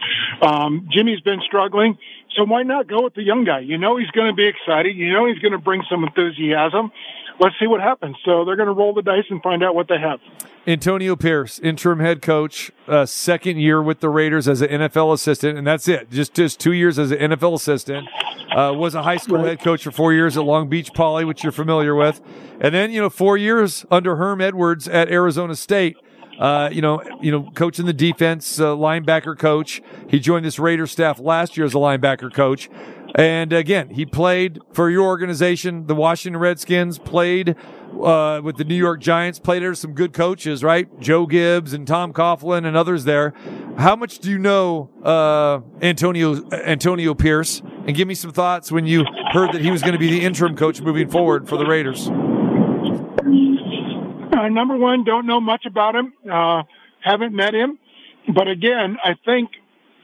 Um, 0.42 0.88
Jimmy's 0.90 1.20
been 1.20 1.40
struggling. 1.46 1.98
So 2.36 2.44
why 2.44 2.62
not 2.62 2.86
go 2.86 3.02
with 3.02 3.14
the 3.14 3.22
young 3.22 3.44
guy? 3.44 3.60
You 3.60 3.78
know, 3.78 3.96
he's 3.96 4.10
going 4.10 4.28
to 4.28 4.34
be 4.34 4.46
excited. 4.46 4.96
You 4.96 5.12
know, 5.12 5.26
he's 5.26 5.38
going 5.38 5.52
to 5.52 5.58
bring 5.58 5.82
some 5.90 6.04
enthusiasm 6.04 6.92
let's 7.40 7.54
see 7.60 7.66
what 7.66 7.80
happens. 7.80 8.16
So 8.24 8.44
they're 8.44 8.56
going 8.56 8.68
to 8.68 8.74
roll 8.74 8.94
the 8.94 9.02
dice 9.02 9.24
and 9.30 9.42
find 9.42 9.62
out 9.62 9.74
what 9.74 9.88
they 9.88 9.98
have. 9.98 10.20
Antonio 10.66 11.14
Pierce, 11.14 11.60
interim 11.60 12.00
head 12.00 12.20
coach, 12.22 12.72
uh, 12.88 13.06
second 13.06 13.58
year 13.58 13.80
with 13.80 14.00
the 14.00 14.08
Raiders 14.08 14.48
as 14.48 14.62
an 14.62 14.68
NFL 14.68 15.12
assistant, 15.12 15.56
and 15.56 15.64
that's 15.64 15.86
it. 15.86 16.10
Just 16.10 16.34
just 16.34 16.58
two 16.58 16.72
years 16.72 16.98
as 16.98 17.12
an 17.12 17.18
NFL 17.18 17.54
assistant. 17.54 18.08
Uh, 18.54 18.72
was 18.72 18.94
a 18.94 19.02
high 19.02 19.18
school 19.18 19.44
head 19.44 19.60
coach 19.60 19.84
for 19.84 19.90
four 19.90 20.12
years 20.12 20.36
at 20.36 20.42
Long 20.42 20.68
Beach 20.68 20.92
Poly, 20.94 21.24
which 21.24 21.42
you're 21.42 21.52
familiar 21.52 21.94
with, 21.94 22.20
and 22.60 22.74
then 22.74 22.90
you 22.90 23.00
know 23.00 23.10
four 23.10 23.36
years 23.36 23.84
under 23.90 24.16
Herm 24.16 24.40
Edwards 24.40 24.88
at 24.88 25.08
Arizona 25.08 25.54
State. 25.54 25.96
Uh, 26.38 26.68
you 26.70 26.82
know, 26.82 27.02
you 27.22 27.30
know, 27.30 27.50
coaching 27.54 27.86
the 27.86 27.94
defense, 27.94 28.60
uh, 28.60 28.66
linebacker 28.66 29.38
coach. 29.38 29.80
He 30.08 30.18
joined 30.18 30.44
this 30.44 30.58
Raider 30.58 30.86
staff 30.86 31.18
last 31.18 31.56
year 31.56 31.64
as 31.64 31.72
a 31.72 31.78
linebacker 31.78 32.32
coach. 32.32 32.68
And 33.14 33.52
again, 33.52 33.90
he 33.90 34.04
played 34.04 34.60
for 34.72 34.90
your 34.90 35.04
organization, 35.04 35.86
the 35.86 35.94
Washington 35.94 36.40
Redskins, 36.40 36.98
played 36.98 37.56
uh, 38.02 38.40
with 38.42 38.56
the 38.56 38.64
New 38.64 38.74
York 38.74 39.00
Giants, 39.00 39.38
played 39.38 39.58
under 39.58 39.74
some 39.74 39.92
good 39.92 40.12
coaches, 40.12 40.62
right? 40.62 40.88
Joe 41.00 41.26
Gibbs 41.26 41.72
and 41.72 41.86
Tom 41.86 42.12
Coughlin 42.12 42.66
and 42.66 42.76
others 42.76 43.04
there. 43.04 43.32
How 43.78 43.96
much 43.96 44.18
do 44.18 44.30
you 44.30 44.38
know 44.38 44.90
uh, 45.02 45.60
Antonio 45.80 46.46
Antonio 46.50 47.14
Pierce? 47.14 47.62
And 47.86 47.96
give 47.96 48.08
me 48.08 48.14
some 48.14 48.32
thoughts 48.32 48.72
when 48.72 48.86
you 48.86 49.04
heard 49.32 49.52
that 49.52 49.62
he 49.62 49.70
was 49.70 49.80
going 49.80 49.92
to 49.92 49.98
be 49.98 50.10
the 50.10 50.22
interim 50.22 50.56
coach 50.56 50.80
moving 50.80 51.08
forward 51.08 51.48
for 51.48 51.56
the 51.56 51.66
Raiders. 51.66 52.08
Uh, 54.36 54.48
number 54.48 54.76
one, 54.76 55.04
don't 55.04 55.26
know 55.26 55.40
much 55.40 55.64
about 55.64 55.94
him. 55.94 56.12
Uh, 56.30 56.64
haven't 57.00 57.32
met 57.32 57.54
him, 57.54 57.78
but 58.34 58.48
again, 58.48 58.98
I 59.02 59.14
think 59.24 59.50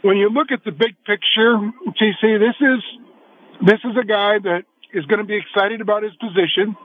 when 0.02 0.16
you 0.16 0.28
look 0.28 0.52
at 0.52 0.64
the 0.64 0.72
big 0.72 0.96
picture, 1.04 1.56
TC, 2.00 2.38
this 2.38 2.56
is 2.60 2.82
this 3.64 3.78
is 3.84 3.96
a 3.96 4.04
guy 4.04 4.38
that 4.38 4.64
is 4.92 5.04
going 5.06 5.20
to 5.20 5.24
be 5.24 5.36
excited 5.36 5.80
about 5.80 6.02
his 6.02 6.12
position, 6.16 6.76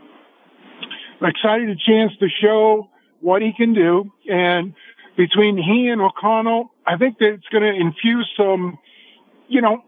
excited 1.22 1.70
a 1.70 1.76
chance 1.76 2.14
to 2.20 2.28
show 2.30 2.90
what 3.20 3.42
he 3.42 3.52
can 3.54 3.74
do. 3.74 4.12
And 4.30 4.74
between 5.18 5.58
he 5.58 5.90
and 5.90 6.00
O'Connell, 6.02 6.72
I 6.86 6.98
think 6.98 7.18
that 7.20 7.34
it's 7.34 7.48
going 7.52 7.64
to 7.64 7.74
infuse 7.74 8.32
some, 8.38 8.78
you 9.48 9.62
know, 9.62 9.84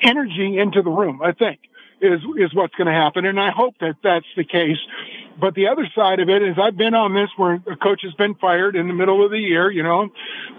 energy 0.00 0.58
into 0.58 0.82
the 0.82 0.90
room. 0.90 1.20
I 1.22 1.32
think 1.32 1.60
is 2.00 2.20
is 2.38 2.54
what's 2.54 2.74
going 2.74 2.86
to 2.86 2.92
happen, 2.92 3.26
and 3.26 3.38
I 3.38 3.50
hope 3.50 3.74
that 3.80 3.96
that's 4.02 4.26
the 4.36 4.44
case. 4.44 4.78
But 5.40 5.54
the 5.54 5.68
other 5.68 5.88
side 5.94 6.20
of 6.20 6.28
it 6.28 6.42
is 6.42 6.56
I've 6.62 6.76
been 6.76 6.94
on 6.94 7.14
this 7.14 7.30
where 7.36 7.54
a 7.54 7.76
coach 7.76 8.02
has 8.02 8.12
been 8.14 8.34
fired 8.34 8.76
in 8.76 8.88
the 8.88 8.94
middle 8.94 9.24
of 9.24 9.30
the 9.30 9.38
year. 9.38 9.70
You 9.70 9.82
know, 9.82 10.08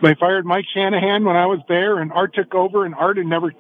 they 0.01 0.15
fired 0.15 0.45
Mike 0.45 0.65
Shanahan 0.73 1.23
when 1.23 1.35
I 1.35 1.45
was 1.45 1.59
there, 1.67 1.99
and 1.99 2.11
Art 2.11 2.33
took 2.33 2.53
over, 2.53 2.85
and 2.85 2.95
Art 2.95 3.17
had 3.17 3.25
never 3.25 3.53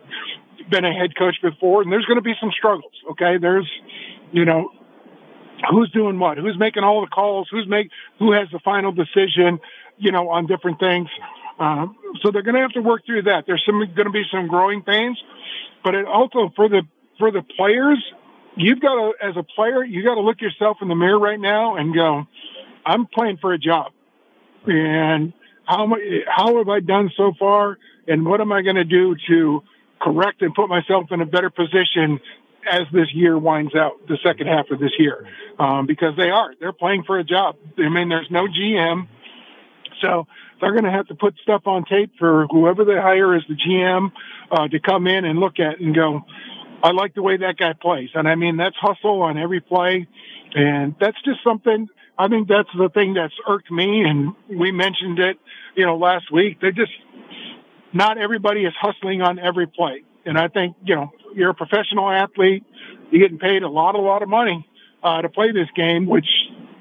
been 0.69 0.85
a 0.85 0.93
head 0.93 1.15
coach 1.17 1.35
before, 1.41 1.81
and 1.81 1.91
there's 1.91 2.05
going 2.05 2.17
to 2.17 2.23
be 2.23 2.33
some 2.39 2.51
struggles. 2.51 2.93
Okay, 3.11 3.37
there's, 3.39 3.69
you 4.31 4.45
know, 4.45 4.69
who's 5.69 5.91
doing 5.91 6.19
what, 6.19 6.37
who's 6.37 6.57
making 6.57 6.83
all 6.83 7.01
the 7.01 7.07
calls, 7.07 7.47
who's 7.51 7.67
make, 7.67 7.89
who 8.19 8.31
has 8.33 8.47
the 8.51 8.59
final 8.59 8.91
decision, 8.91 9.59
you 9.97 10.11
know, 10.11 10.29
on 10.29 10.47
different 10.47 10.79
things. 10.79 11.07
Um, 11.59 11.95
so 12.21 12.31
they're 12.31 12.41
going 12.41 12.55
to 12.55 12.61
have 12.61 12.71
to 12.71 12.81
work 12.81 13.05
through 13.05 13.23
that. 13.23 13.43
There's 13.45 13.63
some 13.65 13.79
going 13.79 14.07
to 14.07 14.11
be 14.11 14.23
some 14.31 14.47
growing 14.47 14.81
pains, 14.81 15.21
but 15.83 15.95
it 15.95 16.05
also 16.05 16.51
for 16.55 16.67
the 16.67 16.81
for 17.19 17.31
the 17.31 17.43
players, 17.55 18.03
you've 18.55 18.79
got 18.79 18.95
to 18.95 19.11
as 19.21 19.35
a 19.37 19.43
player, 19.43 19.83
you 19.83 20.03
got 20.03 20.15
to 20.15 20.21
look 20.21 20.41
yourself 20.41 20.77
in 20.81 20.87
the 20.87 20.95
mirror 20.95 21.19
right 21.19 21.39
now 21.39 21.75
and 21.75 21.93
go, 21.93 22.23
I'm 22.85 23.07
playing 23.07 23.37
for 23.37 23.53
a 23.53 23.57
job, 23.57 23.91
and 24.65 25.33
how 25.65 25.87
how 26.27 26.57
have 26.57 26.69
I 26.69 26.79
done 26.79 27.11
so 27.15 27.33
far, 27.39 27.77
and 28.07 28.25
what 28.25 28.41
am 28.41 28.51
I 28.51 28.61
going 28.61 28.75
to 28.75 28.83
do 28.83 29.15
to 29.29 29.63
correct 30.01 30.41
and 30.41 30.53
put 30.53 30.67
myself 30.67 31.05
in 31.11 31.21
a 31.21 31.25
better 31.25 31.49
position 31.49 32.19
as 32.69 32.81
this 32.93 33.07
year 33.13 33.37
winds 33.37 33.75
out, 33.75 34.07
the 34.07 34.17
second 34.23 34.47
half 34.47 34.69
of 34.71 34.79
this 34.79 34.91
year, 34.97 35.27
um, 35.59 35.85
because 35.85 36.15
they 36.17 36.29
are 36.29 36.53
they're 36.59 36.73
playing 36.73 37.03
for 37.05 37.19
a 37.19 37.23
job. 37.23 37.55
I 37.77 37.89
mean, 37.89 38.09
there's 38.09 38.29
no 38.29 38.47
GM, 38.47 39.07
so 40.01 40.27
they're 40.59 40.71
going 40.71 40.85
to 40.85 40.91
have 40.91 41.07
to 41.07 41.15
put 41.15 41.35
stuff 41.43 41.63
on 41.65 41.85
tape 41.85 42.11
for 42.19 42.47
whoever 42.49 42.85
they 42.85 42.95
hire 42.95 43.35
as 43.35 43.43
the 43.47 43.55
GM 43.55 44.11
uh, 44.51 44.67
to 44.67 44.79
come 44.79 45.07
in 45.07 45.25
and 45.25 45.39
look 45.39 45.59
at 45.59 45.79
and 45.79 45.95
go. 45.95 46.21
I 46.83 46.91
like 46.91 47.15
the 47.15 47.23
way 47.23 47.37
that 47.37 47.57
guy 47.57 47.73
plays, 47.73 48.09
and 48.13 48.27
I 48.27 48.35
mean 48.35 48.57
that's 48.57 48.75
hustle 48.75 49.21
on 49.21 49.37
every 49.37 49.61
play, 49.61 50.07
and 50.53 50.95
that's 50.99 51.17
just 51.23 51.39
something. 51.43 51.87
I 52.17 52.27
think 52.27 52.47
that's 52.47 52.69
the 52.77 52.89
thing 52.89 53.15
that's 53.15 53.33
irked 53.47 53.71
me, 53.71 54.03
and 54.03 54.33
we 54.49 54.71
mentioned 54.71 55.17
it, 55.17 55.37
you 55.75 55.85
know, 55.85 55.97
last 55.97 56.31
week. 56.31 56.59
They 56.61 56.71
just 56.71 56.91
not 57.93 58.17
everybody 58.17 58.65
is 58.65 58.73
hustling 58.79 59.21
on 59.21 59.39
every 59.39 59.67
play. 59.67 60.03
And 60.25 60.37
I 60.37 60.47
think, 60.47 60.75
you 60.83 60.95
know, 60.95 61.11
you're 61.35 61.51
a 61.51 61.53
professional 61.53 62.09
athlete. 62.09 62.63
You're 63.11 63.21
getting 63.21 63.39
paid 63.39 63.63
a 63.63 63.69
lot, 63.69 63.95
a 63.95 63.99
lot 63.99 64.23
of 64.23 64.29
money, 64.29 64.67
uh, 65.03 65.21
to 65.21 65.29
play 65.29 65.51
this 65.51 65.67
game, 65.75 66.07
which, 66.07 66.27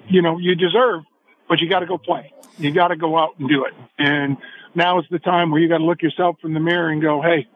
you 0.09 0.23
know, 0.23 0.39
you 0.39 0.55
deserve, 0.55 1.03
but 1.49 1.61
you 1.61 1.69
got 1.69 1.81
to 1.81 1.87
go 1.87 1.99
play. 1.99 2.33
You 2.59 2.73
got 2.73 2.89
to 2.89 2.97
go 2.97 3.19
out 3.19 3.39
and 3.39 3.49
do 3.49 3.65
it. 3.65 3.75
And 3.99 4.37
now 4.75 5.01
is 5.01 5.07
the 5.11 5.19
time 5.19 5.51
where 5.51 5.61
you 5.61 5.69
got 5.69 5.79
to 5.79 5.85
look 5.85 6.03
yourself 6.03 6.37
in 6.45 6.55
the 6.55 6.61
mirror 6.61 6.89
and 6.89 7.03
go, 7.03 7.21
Hey, 7.21 7.49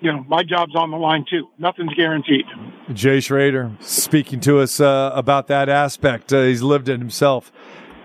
you 0.00 0.12
know, 0.12 0.24
my 0.28 0.42
job's 0.42 0.74
on 0.74 0.90
the 0.90 0.96
line 0.96 1.24
too. 1.28 1.48
Nothing's 1.58 1.94
guaranteed. 1.94 2.44
Jay 2.92 3.20
Schroeder 3.20 3.72
speaking 3.80 4.40
to 4.40 4.60
us 4.60 4.80
uh, 4.80 5.10
about 5.14 5.46
that 5.48 5.68
aspect. 5.68 6.32
Uh, 6.32 6.42
he's 6.42 6.62
lived 6.62 6.88
it 6.88 6.98
himself. 6.98 7.52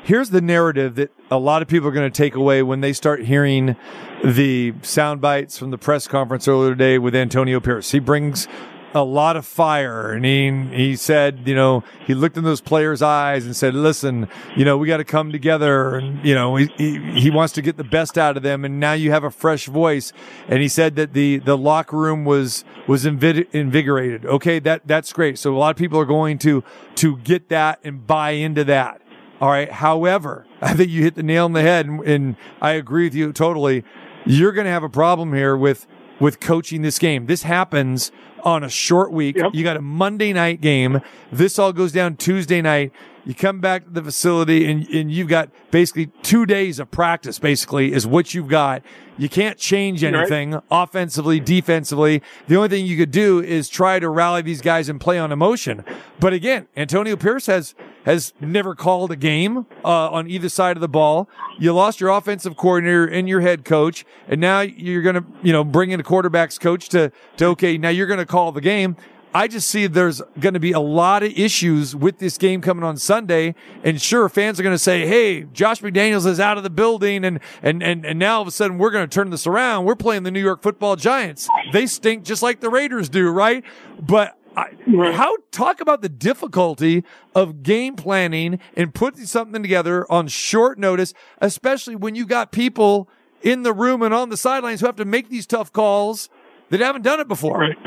Here's 0.04 0.32
the 0.32 0.42
narrative 0.42 0.96
that 0.96 1.12
a 1.32 1.38
lot 1.38 1.62
of 1.62 1.70
people 1.70 1.88
are 1.88 1.94
going 1.94 2.12
to 2.12 2.16
take 2.16 2.36
away 2.36 2.62
when 2.62 2.82
they 2.82 2.92
start 2.92 3.22
hearing 3.24 3.78
the 4.24 4.74
sound 4.82 5.22
bites 5.22 5.58
from 5.58 5.72
the 5.72 5.78
press 5.78 6.08
conference 6.08 6.46
earlier 6.46 6.72
today 6.72 6.98
with 6.98 7.16
Antonio 7.16 7.62
Pierce. 7.62 7.92
He 7.92 8.00
brings 8.00 8.48
a 8.94 9.04
lot 9.04 9.36
of 9.36 9.46
fire 9.46 10.12
and 10.12 10.24
he, 10.24 10.52
he 10.76 10.96
said, 10.96 11.48
you 11.48 11.56
know, 11.56 11.84
he 12.06 12.14
looked 12.14 12.38
in 12.38 12.44
those 12.44 12.62
players' 12.62 13.02
eyes 13.02 13.46
and 13.46 13.56
said, 13.56 13.74
listen, 13.74 14.28
you 14.56 14.64
know, 14.64 14.78
we 14.78 14.88
got 14.88 14.98
to 14.98 15.04
come 15.04 15.32
together 15.32 15.96
and, 15.96 16.24
you 16.24 16.36
know, 16.36 16.56
he, 16.56 16.68
he, 16.78 17.22
he, 17.22 17.32
wants 17.32 17.54
to 17.54 17.62
get 17.62 17.78
the 17.78 17.84
best 17.84 18.18
out 18.18 18.38
of 18.38 18.44
them. 18.44 18.64
And 18.64 18.80
now 18.80 18.94
you 18.94 19.12
have 19.12 19.24
a 19.24 19.32
fresh 19.32 19.66
voice. 19.66 20.14
And 20.48 20.62
he 20.62 20.68
said 20.68 20.96
that 20.98 21.14
the, 21.14 21.40
the 21.40 21.58
locker 21.58 21.98
room 21.98 22.26
was, 22.26 22.64
was 22.88 23.06
invigorated. 23.06 24.26
Okay. 24.26 24.60
That, 24.60 24.82
that's 24.86 25.12
great. 25.12 25.40
So 25.40 25.56
a 25.56 25.58
lot 25.58 25.72
of 25.72 25.78
people 25.78 26.00
are 26.00 26.06
going 26.06 26.38
to, 26.40 26.64
to 26.96 27.18
get 27.18 27.50
that 27.50 27.80
and 27.84 28.06
buy 28.06 28.32
into 28.32 28.64
that. 28.66 29.02
All 29.42 29.50
right. 29.50 29.72
However, 29.72 30.46
I 30.62 30.74
think 30.74 30.90
you 30.90 31.02
hit 31.02 31.16
the 31.16 31.24
nail 31.24 31.46
on 31.46 31.54
the 31.54 31.62
head, 31.62 31.88
and, 31.88 32.02
and 32.02 32.36
I 32.62 32.72
agree 32.72 33.06
with 33.06 33.16
you 33.16 33.34
totally. 33.34 33.84
You're 34.26 34.52
going 34.52 34.66
to 34.66 34.72
have 34.72 34.84
a 34.84 34.90
problem 34.90 35.34
here 35.34 35.58
with 35.58 35.88
with 36.20 36.40
coaching 36.40 36.84
this 36.84 37.00
game. 37.00 37.26
This 37.26 37.44
happens 37.44 38.12
on 38.44 38.64
a 38.64 38.70
short 38.70 39.12
week. 39.12 39.38
Yep. 39.38 39.52
You 39.54 39.64
got 39.64 39.78
a 39.78 39.82
Monday 39.82 40.34
night 40.34 40.62
game. 40.62 41.02
This 41.32 41.58
all 41.58 41.74
goes 41.74 41.92
down 41.92 42.18
Tuesday 42.18 42.62
night. 42.62 42.92
You 43.26 43.34
come 43.34 43.62
back 43.62 43.86
to 43.86 43.90
the 43.90 44.04
facility 44.04 44.70
and, 44.70 44.86
and 44.90 45.10
you've 45.10 45.30
got 45.30 45.50
basically 45.72 46.08
two 46.24 46.46
days 46.46 46.78
of 46.78 46.92
practice, 46.92 47.40
basically, 47.40 47.94
is 47.94 48.06
what 48.06 48.34
you've 48.34 48.50
got. 48.50 48.82
You 49.18 49.30
can't 49.30 49.58
change 49.58 50.04
anything 50.04 50.52
right. 50.52 50.64
offensively, 50.70 51.40
defensively. 51.40 52.22
The 52.48 52.58
only 52.58 52.68
thing 52.68 52.86
you 52.86 52.98
could 52.98 53.12
do 53.12 53.42
is 53.42 53.70
try 53.70 54.00
to 54.00 54.10
rally 54.10 54.42
these 54.42 54.62
guys 54.62 54.90
and 54.90 55.00
play 55.00 55.18
on 55.18 55.32
emotion. 55.32 55.86
But 56.20 56.34
again, 56.34 56.68
Antonio 56.76 57.16
Pierce 57.16 57.46
has, 57.46 57.76
has 58.06 58.34
never 58.40 58.76
called 58.76 59.12
a 59.12 59.16
game, 59.16 59.66
uh, 59.84 60.10
on 60.10 60.30
either 60.30 60.50
side 60.50 60.78
of 60.78 60.82
the 60.82 60.88
ball. 60.88 61.30
You 61.60 61.74
lost 61.74 62.00
your 62.00 62.10
offensive 62.10 62.58
coordinator 62.58 63.06
and 63.06 63.28
your 63.28 63.42
head 63.42 63.66
coach. 63.66 64.06
And 64.28 64.42
now 64.42 64.62
you're 64.62 65.02
going 65.02 65.16
to, 65.16 65.26
you 65.42 65.54
know, 65.54 65.64
bring 65.64 65.92
in 65.92 66.00
a 66.00 66.04
quarterback's 66.04 66.58
coach 66.58 66.90
to, 66.90 67.12
to, 67.38 67.46
okay, 67.48 67.78
now 67.78 67.90
you're 67.90 68.08
going 68.08 68.20
to 68.20 68.26
call 68.26 68.52
the 68.52 68.62
game. 68.62 68.98
I 69.36 69.48
just 69.48 69.68
see 69.68 69.88
there's 69.88 70.22
going 70.40 70.54
to 70.54 70.60
be 70.60 70.74
a 70.74 70.80
lot 70.80 71.24
of 71.24 71.32
issues 71.32 71.96
with 71.96 72.20
this 72.20 72.38
game 72.38 72.62
coming 72.62 72.84
on 72.84 72.98
Sunday. 72.98 73.56
And 73.84 74.00
sure, 74.00 74.30
fans 74.30 74.60
are 74.60 74.64
going 74.64 74.76
to 74.76 74.80
say, 74.80 75.08
Hey, 75.08 75.44
Josh 75.46 75.82
McDaniels 75.82 76.28
is 76.28 76.40
out 76.40 76.58
of 76.58 76.64
the 76.64 76.70
building. 76.70 77.26
And, 77.26 77.40
and, 77.64 77.82
and, 77.82 78.06
and 78.06 78.20
now 78.20 78.36
all 78.36 78.42
of 78.44 78.48
a 78.48 78.52
sudden 78.52 78.78
we're 78.78 78.92
going 78.92 79.10
to 79.10 79.14
turn 79.14 79.32
this 79.32 79.48
around. 79.48 79.86
We're 79.86 79.96
playing 79.96 80.22
the 80.22 80.32
New 80.32 80.42
York 80.42 80.62
football 80.62 80.96
giants. 80.96 81.50
They 81.72 81.88
stink 81.88 82.24
just 82.26 82.44
like 82.44 82.60
the 82.60 82.70
Raiders 82.70 83.10
do, 83.10 83.28
right? 83.30 83.64
But 84.00 84.38
I, 84.56 84.72
how 85.14 85.36
talk 85.52 85.82
about 85.82 86.02
the 86.02 86.10
difficulty 86.10 87.04
of 87.34 87.64
game 87.64 87.96
planning 87.96 88.60
and 88.76 88.94
putting 88.94 89.26
something 89.26 89.62
together 89.62 90.10
on 90.12 90.28
short 90.28 90.78
notice, 90.78 91.14
especially 91.40 91.96
when 91.96 92.16
you 92.16 92.26
got 92.26 92.52
people 92.52 93.10
in 93.42 93.64
the 93.64 93.74
room 93.74 94.02
and 94.02 94.14
on 94.14 94.30
the 94.30 94.38
sidelines 94.38 94.80
who 94.80 94.86
have 94.86 94.96
to 94.98 95.06
make 95.06 95.30
these 95.30 95.46
tough 95.46 95.72
calls 95.72 96.30
that 96.70 96.80
haven't 96.80 97.02
done 97.02 97.20
it 97.20 97.28
before. 97.28 97.60
Right. 97.60 97.78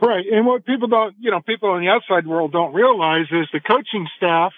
Right. 0.00 0.26
And 0.30 0.46
what 0.46 0.66
people 0.66 0.88
don't, 0.88 1.16
you 1.18 1.30
know, 1.30 1.40
people 1.40 1.74
in 1.76 1.82
the 1.82 1.88
outside 1.88 2.26
world 2.26 2.52
don't 2.52 2.74
realize 2.74 3.26
is 3.30 3.48
the 3.52 3.60
coaching 3.60 4.06
staff 4.16 4.52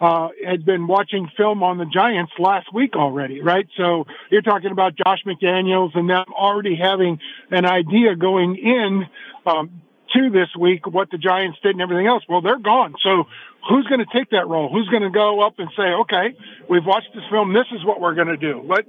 uh, 0.00 0.28
had 0.46 0.64
been 0.64 0.86
watching 0.86 1.30
film 1.36 1.62
on 1.62 1.78
the 1.78 1.86
Giants 1.86 2.32
last 2.38 2.72
week 2.74 2.94
already, 2.94 3.40
right? 3.40 3.66
So 3.76 4.04
you're 4.30 4.42
talking 4.42 4.70
about 4.70 4.94
Josh 4.96 5.20
McDaniels 5.26 5.96
and 5.96 6.10
them 6.10 6.26
already 6.36 6.76
having 6.76 7.18
an 7.50 7.64
idea 7.64 8.14
going 8.14 8.56
in 8.56 9.06
um, 9.46 9.82
to 10.14 10.30
this 10.30 10.48
week 10.58 10.86
what 10.86 11.10
the 11.10 11.18
Giants 11.18 11.58
did 11.62 11.72
and 11.72 11.82
everything 11.82 12.06
else. 12.06 12.22
Well, 12.28 12.40
they're 12.40 12.58
gone. 12.58 12.94
So 13.02 13.24
who's 13.68 13.86
going 13.86 14.00
to 14.00 14.10
take 14.12 14.30
that 14.30 14.48
role? 14.48 14.70
Who's 14.72 14.88
going 14.88 15.02
to 15.02 15.10
go 15.10 15.40
up 15.40 15.58
and 15.58 15.68
say, 15.76 15.82
okay, 16.02 16.36
we've 16.68 16.84
watched 16.84 17.08
this 17.14 17.24
film. 17.30 17.52
This 17.52 17.66
is 17.72 17.84
what 17.84 18.00
we're 18.00 18.14
going 18.14 18.28
to 18.28 18.36
do. 18.36 18.58
What, 18.58 18.86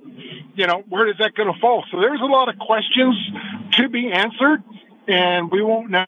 you 0.55 0.67
know, 0.67 0.83
where 0.87 1.07
is 1.07 1.15
that 1.19 1.35
going 1.35 1.51
to 1.53 1.59
fall? 1.59 1.83
So 1.91 1.99
there's 1.99 2.21
a 2.21 2.25
lot 2.25 2.49
of 2.49 2.57
questions 2.59 3.15
to 3.73 3.89
be 3.89 4.11
answered 4.11 4.63
and 5.07 5.51
we 5.51 5.61
won't 5.61 5.89
know. 5.89 6.05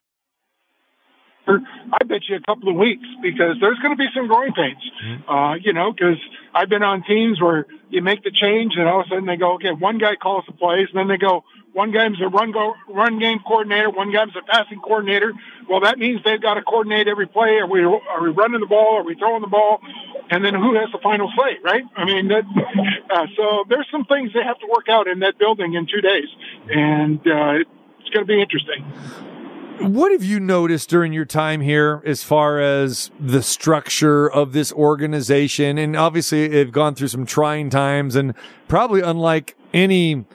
I 1.47 2.03
bet 2.03 2.27
you 2.27 2.35
a 2.35 2.41
couple 2.41 2.69
of 2.69 2.75
weeks 2.75 3.05
because 3.21 3.57
there's 3.59 3.79
going 3.79 3.95
to 3.95 3.97
be 3.97 4.07
some 4.13 4.27
growing 4.27 4.53
pains. 4.53 4.77
Mm-hmm. 5.03 5.29
Uh, 5.29 5.55
you 5.55 5.73
know, 5.73 5.91
because 5.91 6.17
I've 6.53 6.69
been 6.69 6.83
on 6.83 7.03
teams 7.03 7.41
where 7.41 7.65
you 7.89 8.01
make 8.01 8.23
the 8.23 8.31
change 8.31 8.73
and 8.75 8.87
all 8.87 9.01
of 9.01 9.07
a 9.07 9.09
sudden 9.09 9.25
they 9.25 9.37
go, 9.37 9.53
okay, 9.55 9.71
one 9.71 9.97
guy 9.97 10.15
calls 10.15 10.45
the 10.47 10.53
plays, 10.53 10.87
and 10.91 10.99
then 10.99 11.07
they 11.07 11.17
go, 11.17 11.43
one 11.73 11.91
guy's 11.91 12.19
a 12.21 12.27
run 12.27 12.51
go 12.51 12.73
run 12.89 13.19
game 13.19 13.39
coordinator, 13.45 13.89
one 13.89 14.11
guy's 14.11 14.29
a 14.35 14.41
passing 14.41 14.79
coordinator. 14.79 15.31
Well, 15.69 15.81
that 15.81 15.99
means 15.99 16.21
they've 16.23 16.41
got 16.41 16.55
to 16.55 16.63
coordinate 16.63 17.07
every 17.07 17.27
play. 17.27 17.59
Are 17.59 17.67
we 17.67 17.83
are 17.83 18.23
we 18.23 18.29
running 18.29 18.61
the 18.61 18.67
ball? 18.67 18.97
Are 18.97 19.03
we 19.03 19.15
throwing 19.15 19.41
the 19.41 19.47
ball? 19.47 19.79
And 20.29 20.43
then 20.43 20.55
who 20.55 20.75
has 20.75 20.89
the 20.91 20.99
final 21.03 21.31
say, 21.37 21.59
right? 21.63 21.83
I 21.95 22.03
mean, 22.03 22.27
that, 22.27 22.43
uh, 23.09 23.27
so 23.37 23.63
there's 23.69 23.87
some 23.91 24.05
things 24.05 24.33
they 24.33 24.43
have 24.43 24.59
to 24.59 24.67
work 24.67 24.89
out 24.89 25.07
in 25.07 25.19
that 25.19 25.37
building 25.37 25.75
in 25.75 25.85
two 25.85 26.01
days, 26.01 26.27
and 26.67 27.19
uh, 27.19 27.63
it's 27.99 28.09
going 28.09 28.25
to 28.25 28.33
be 28.33 28.41
interesting. 28.41 28.83
What 29.79 30.11
have 30.11 30.23
you 30.23 30.39
noticed 30.39 30.89
during 30.89 31.13
your 31.13 31.25
time 31.25 31.61
here 31.61 32.01
as 32.03 32.23
far 32.23 32.59
as 32.59 33.11
the 33.19 33.43
structure 33.43 34.29
of 34.29 34.51
this 34.51 34.73
organization? 34.73 35.77
And 35.77 35.95
obviously, 35.95 36.47
they've 36.47 36.71
gone 36.71 36.95
through 36.95 37.09
some 37.09 37.25
trying 37.27 37.69
times 37.69 38.15
and 38.15 38.33
probably 38.67 39.01
unlike 39.01 39.55
any 39.73 40.25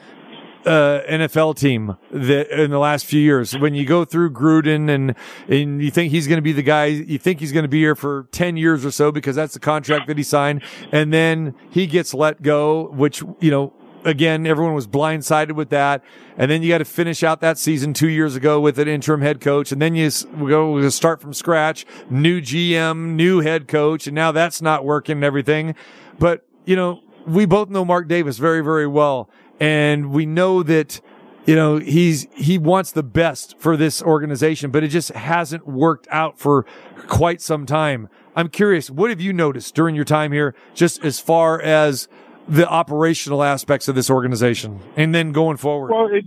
uh, 0.65 1.01
NFL 1.09 1.57
team 1.57 1.97
that 2.13 2.51
in 2.51 2.71
the 2.71 2.79
last 2.79 3.05
few 3.05 3.21
years. 3.21 3.59
When 3.59 3.75
you 3.75 3.85
go 3.85 4.05
through 4.05 4.31
Gruden 4.31 4.89
and 4.89 5.15
and 5.49 5.83
you 5.83 5.91
think 5.91 6.13
he's 6.13 6.29
going 6.29 6.39
to 6.39 6.43
be 6.43 6.53
the 6.53 6.63
guy, 6.63 6.87
you 6.87 7.19
think 7.19 7.41
he's 7.41 7.53
going 7.53 7.65
to 7.65 7.69
be 7.69 7.81
here 7.81 7.97
for 7.97 8.29
ten 8.31 8.57
years 8.57 8.85
or 8.85 8.93
so 8.93 9.11
because 9.11 9.35
that's 9.35 9.55
the 9.55 9.61
contract 9.61 10.07
that 10.07 10.17
he 10.17 10.23
signed, 10.23 10.63
and 10.93 11.13
then 11.13 11.55
he 11.71 11.89
gets 11.89 12.15
let 12.15 12.43
go, 12.43 12.91
which 12.93 13.23
you 13.41 13.51
know 13.51 13.73
again, 14.05 14.47
everyone 14.47 14.75
was 14.75 14.87
blindsided 14.87 15.53
with 15.53 15.71
that. 15.71 16.03
And 16.37 16.51
then 16.51 16.63
you 16.63 16.69
got 16.69 16.79
to 16.79 16.85
finish 16.85 17.23
out 17.23 17.41
that 17.41 17.59
season 17.59 17.93
two 17.93 18.09
years 18.09 18.37
ago 18.37 18.61
with 18.61 18.79
an 18.79 18.89
interim 18.89 19.21
head 19.21 19.41
coach. 19.41 19.73
And 19.73 19.81
then 19.81 19.95
you 19.95 20.11
go 20.49 20.89
start 20.89 21.21
from 21.21 21.33
scratch, 21.33 21.87
new 22.11 22.41
GM, 22.41 23.15
new 23.15 23.41
head 23.41 23.69
coach. 23.69 24.07
And 24.07 24.15
now 24.15 24.33
that's 24.33 24.63
not 24.63 24.85
working 24.85 25.19
and 25.19 25.25
everything. 25.25 25.75
But, 26.19 26.47
you 26.65 26.77
know, 26.77 27.03
we 27.27 27.45
both 27.45 27.69
know 27.69 27.85
Mark 27.85 28.09
Davis 28.09 28.39
very, 28.39 28.63
very 28.63 28.87
well. 28.87 29.29
And 29.61 30.11
we 30.11 30.27
know 30.27 30.63
that, 30.63 31.01
you 31.47 31.55
know, 31.55 31.79
he's, 31.79 32.27
he 32.35 32.59
wants 32.59 32.93
the 32.93 33.03
best 33.03 33.59
for 33.59 33.77
this 33.77 34.03
organization, 34.03 34.71
but 34.71 34.83
it 34.83 34.89
just 34.89 35.11
hasn't 35.11 35.67
worked 35.67 36.09
out 36.11 36.39
for 36.39 36.67
quite 37.07 37.41
some 37.41 37.67
time. 37.67 38.09
I'm 38.35 38.49
curious, 38.49 38.91
what 38.91 39.11
have 39.11 39.21
you 39.21 39.33
noticed 39.33 39.75
during 39.75 39.95
your 39.95 40.05
time 40.05 40.33
here, 40.33 40.55
just 40.75 41.05
as 41.05 41.21
far 41.21 41.61
as 41.61 42.09
the 42.53 42.69
operational 42.69 43.43
aspects 43.43 43.89
of 43.89 43.95
this 43.95 44.11
organization 44.11 44.79
and 44.95 45.15
then 45.15 45.33
going 45.33 45.57
forward? 45.57 45.91
Well, 45.91 46.09
it, 46.13 46.25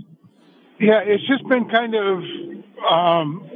yeah, 0.80 1.02
it's 1.06 1.26
just 1.28 1.48
been 1.48 1.70
kind 1.70 1.94
of 1.94 2.24
um, 2.90 3.48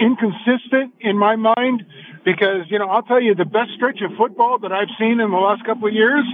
inconsistent 0.00 0.94
in 1.00 1.18
my 1.18 1.36
mind 1.36 1.84
because, 2.24 2.62
you 2.70 2.78
know, 2.78 2.88
I'll 2.88 3.02
tell 3.02 3.20
you 3.20 3.34
the 3.34 3.44
best 3.44 3.72
stretch 3.76 4.00
of 4.00 4.16
football 4.16 4.58
that 4.60 4.72
I've 4.72 4.88
seen 4.98 5.20
in 5.20 5.30
the 5.30 5.36
last 5.36 5.66
couple 5.66 5.86
of 5.86 5.92
years 5.92 6.24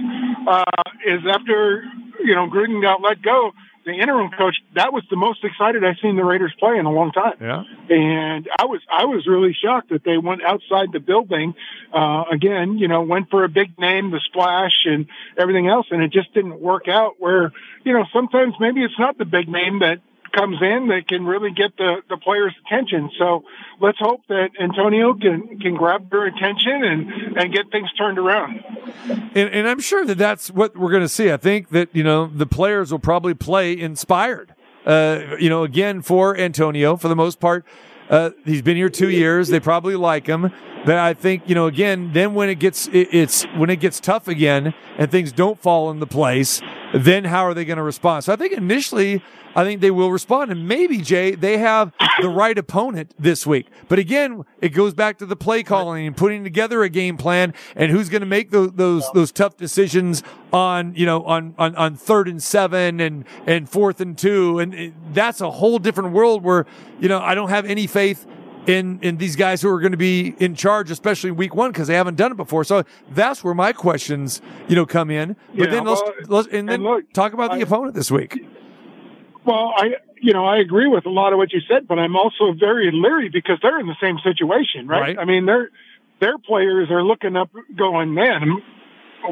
uh, 0.47 0.63
is 1.05 1.19
after, 1.29 1.83
you 2.23 2.35
know, 2.35 2.47
Gruden 2.47 2.81
got 2.81 3.01
let 3.01 3.21
go 3.21 3.51
the 3.85 3.93
interim 3.93 4.29
coach, 4.31 4.55
that 4.75 4.93
was 4.93 5.03
the 5.09 5.15
most 5.15 5.43
excited 5.43 5.83
I've 5.83 5.97
seen 6.01 6.15
the 6.15 6.23
Raiders 6.23 6.53
play 6.59 6.77
in 6.77 6.85
a 6.85 6.91
long 6.91 7.11
time. 7.11 7.33
Yeah. 7.41 7.63
And 7.89 8.47
I 8.59 8.65
was, 8.65 8.81
I 8.91 9.05
was 9.05 9.25
really 9.27 9.53
shocked 9.53 9.89
that 9.89 10.03
they 10.03 10.17
went 10.17 10.43
outside 10.43 10.91
the 10.91 10.99
building. 10.99 11.55
Uh, 11.93 12.23
again, 12.31 12.77
you 12.77 12.87
know, 12.87 13.01
went 13.01 13.29
for 13.29 13.43
a 13.43 13.49
big 13.49 13.77
name, 13.79 14.11
the 14.11 14.19
splash 14.25 14.85
and 14.85 15.07
everything 15.37 15.67
else. 15.67 15.87
And 15.91 16.03
it 16.03 16.11
just 16.11 16.33
didn't 16.33 16.59
work 16.59 16.87
out 16.87 17.15
where, 17.19 17.51
you 17.83 17.93
know, 17.93 18.05
sometimes 18.13 18.53
maybe 18.59 18.83
it's 18.83 18.99
not 18.99 19.17
the 19.17 19.25
big 19.25 19.49
name 19.49 19.79
that 19.79 19.99
comes 20.33 20.57
in 20.61 20.87
that 20.87 21.07
can 21.07 21.25
really 21.25 21.51
get 21.51 21.77
the, 21.77 21.97
the 22.09 22.17
players' 22.17 22.53
attention. 22.65 23.09
So 23.17 23.43
let's 23.79 23.99
hope 23.99 24.21
that 24.29 24.49
Antonio 24.59 25.13
can, 25.13 25.59
can 25.59 25.75
grab 25.75 26.09
their 26.09 26.25
attention 26.25 26.83
and, 26.83 27.37
and 27.37 27.53
get 27.53 27.71
things 27.71 27.91
turned 27.93 28.17
around. 28.17 28.63
And, 29.35 29.49
and 29.49 29.67
I'm 29.67 29.79
sure 29.79 30.05
that 30.05 30.17
that's 30.17 30.49
what 30.51 30.75
we're 30.75 30.91
going 30.91 31.03
to 31.03 31.09
see. 31.09 31.31
I 31.31 31.37
think 31.37 31.69
that, 31.69 31.89
you 31.93 32.03
know, 32.03 32.27
the 32.27 32.45
players 32.45 32.91
will 32.91 32.99
probably 32.99 33.33
play 33.33 33.77
inspired. 33.77 34.55
Uh, 34.85 35.35
you 35.39 35.49
know, 35.49 35.63
again, 35.63 36.01
for 36.01 36.35
Antonio, 36.37 36.95
for 36.97 37.07
the 37.07 37.15
most 37.15 37.39
part, 37.39 37.65
uh, 38.09 38.31
he's 38.45 38.61
been 38.61 38.75
here 38.75 38.89
two 38.89 39.09
years. 39.09 39.47
They 39.47 39.59
probably 39.59 39.95
like 39.95 40.27
him, 40.27 40.51
but 40.85 40.97
I 40.97 41.13
think 41.13 41.43
you 41.47 41.55
know. 41.55 41.67
Again, 41.67 42.11
then 42.11 42.33
when 42.33 42.49
it 42.49 42.55
gets 42.55 42.87
it, 42.87 43.07
it's 43.13 43.43
when 43.55 43.69
it 43.69 43.79
gets 43.79 44.01
tough 44.01 44.27
again 44.27 44.73
and 44.97 45.09
things 45.09 45.31
don't 45.31 45.57
fall 45.57 45.89
into 45.91 46.05
place, 46.05 46.61
then 46.93 47.25
how 47.25 47.45
are 47.45 47.53
they 47.53 47.65
going 47.65 47.77
to 47.77 47.83
respond? 47.83 48.23
So 48.23 48.33
I 48.33 48.35
think 48.35 48.53
initially, 48.53 49.21
I 49.55 49.63
think 49.63 49.81
they 49.81 49.91
will 49.91 50.11
respond, 50.11 50.51
and 50.51 50.67
maybe 50.67 50.97
Jay 50.97 51.35
they 51.35 51.57
have 51.57 51.91
the 52.21 52.29
right 52.29 52.57
opponent 52.57 53.13
this 53.19 53.45
week. 53.45 53.67
But 53.89 53.99
again, 53.99 54.43
it 54.61 54.69
goes 54.69 54.93
back 54.93 55.17
to 55.17 55.25
the 55.25 55.35
play 55.35 55.63
calling 55.63 56.07
and 56.07 56.15
putting 56.15 56.43
together 56.43 56.83
a 56.83 56.89
game 56.89 57.17
plan, 57.17 57.53
and 57.75 57.91
who's 57.91 58.09
going 58.09 58.21
to 58.21 58.27
make 58.27 58.51
those 58.51 58.71
those 58.73 59.09
those 59.13 59.31
tough 59.31 59.57
decisions 59.57 60.23
on 60.53 60.95
you 60.95 61.05
know 61.05 61.23
on 61.23 61.55
on 61.57 61.75
on 61.75 61.95
third 61.95 62.27
and 62.27 62.41
seven 62.41 62.99
and 62.99 63.25
and 63.45 63.69
fourth 63.69 63.99
and 63.99 64.17
two, 64.17 64.59
and 64.59 64.93
that's 65.13 65.41
a 65.41 65.51
whole 65.51 65.79
different 65.79 66.13
world 66.13 66.43
where 66.43 66.65
you 66.99 67.09
know 67.09 67.19
I 67.19 67.35
don't 67.35 67.49
have 67.49 67.65
any 67.65 67.87
faith 67.87 68.25
in 68.67 68.99
in 69.01 69.17
these 69.17 69.35
guys 69.35 69.61
who 69.61 69.69
are 69.69 69.79
going 69.79 69.91
to 69.91 69.97
be 69.97 70.35
in 70.39 70.55
charge, 70.55 70.91
especially 70.91 71.31
week 71.31 71.55
one, 71.55 71.71
because 71.71 71.87
they 71.87 71.95
haven't 71.95 72.15
done 72.15 72.31
it 72.31 72.37
before. 72.37 72.63
So 72.63 72.83
that's 73.09 73.43
where 73.43 73.53
my 73.53 73.73
questions, 73.73 74.41
you 74.67 74.75
know, 74.75 74.85
come 74.85 75.09
in. 75.09 75.35
But 75.55 75.65
yeah, 75.65 75.71
then 75.71 75.85
let's, 75.85 76.01
let's 76.27 76.47
and 76.47 76.69
then 76.69 76.75
and 76.75 76.83
look, 76.83 77.13
talk 77.13 77.33
about 77.33 77.51
the 77.51 77.57
I, 77.57 77.61
opponent 77.61 77.95
this 77.95 78.11
week. 78.11 78.39
Well, 79.45 79.73
I 79.75 79.95
you 80.21 80.33
know 80.33 80.45
I 80.45 80.57
agree 80.57 80.87
with 80.87 81.05
a 81.05 81.09
lot 81.09 81.33
of 81.33 81.37
what 81.37 81.51
you 81.51 81.59
said, 81.67 81.87
but 81.87 81.97
I'm 81.97 82.15
also 82.15 82.53
very 82.57 82.91
leery 82.93 83.29
because 83.29 83.57
they're 83.61 83.79
in 83.79 83.87
the 83.87 83.97
same 84.01 84.17
situation, 84.23 84.87
right? 84.87 85.01
right. 85.01 85.19
I 85.19 85.25
mean, 85.25 85.45
their 85.45 85.69
their 86.19 86.37
players 86.37 86.89
are 86.91 87.03
looking 87.03 87.35
up, 87.35 87.49
going, 87.75 88.13
man, 88.13 88.61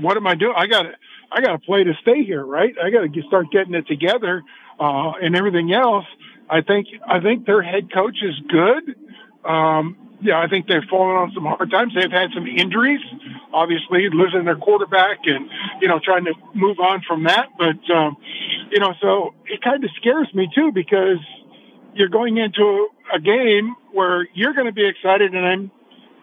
what 0.02 0.18
am 0.18 0.26
I 0.26 0.36
doing? 0.36 0.54
I 0.58 0.66
got 0.66 0.84
to 0.84 0.92
I 1.32 1.42
got 1.42 1.52
to 1.52 1.60
play 1.60 1.84
to 1.84 1.94
stay 2.02 2.24
here, 2.24 2.44
right? 2.44 2.74
I 2.84 2.90
got 2.90 3.02
to 3.02 3.22
start 3.28 3.52
getting 3.52 3.76
it 3.76 3.88
together 3.88 4.44
uh, 4.80 5.12
and 5.22 5.36
everything 5.36 5.72
else. 5.72 6.06
I 6.50 6.62
think 6.62 6.88
I 7.08 7.20
think 7.20 7.46
their 7.46 7.62
head 7.62 7.94
coach 7.94 8.18
is 8.24 8.36
good. 8.50 8.96
Um, 9.46 9.98
yeah, 10.22 10.40
I 10.40 10.48
think 10.48 10.68
they've 10.68 10.84
fallen 10.90 11.16
on 11.16 11.32
some 11.34 11.44
hard 11.44 11.72
times. 11.72 11.94
They've 11.96 12.12
had 12.12 12.32
some 12.34 12.46
injuries, 12.46 13.00
obviously 13.54 14.10
losing 14.12 14.44
their 14.44 14.58
quarterback 14.58 15.20
and, 15.24 15.50
you 15.82 15.88
know, 15.88 16.00
trying 16.04 16.26
to 16.26 16.34
move 16.54 16.80
on 16.80 17.02
from 17.08 17.24
that. 17.24 17.48
But, 17.58 17.80
um, 17.94 18.18
you 18.70 18.80
know, 18.80 18.94
so 19.02 19.34
it 19.46 19.62
kind 19.62 19.84
of 19.84 19.90
scares 19.96 20.28
me 20.34 20.50
too 20.54 20.72
because 20.74 21.20
you're 21.94 22.10
going 22.10 22.38
into 22.38 22.90
a 23.14 23.20
game 23.20 23.76
where 23.94 24.28
you're 24.34 24.54
going 24.54 24.68
to 24.68 24.74
be 24.74 24.88
excited 24.88 25.34
and 25.34 25.46
I'm 25.46 25.72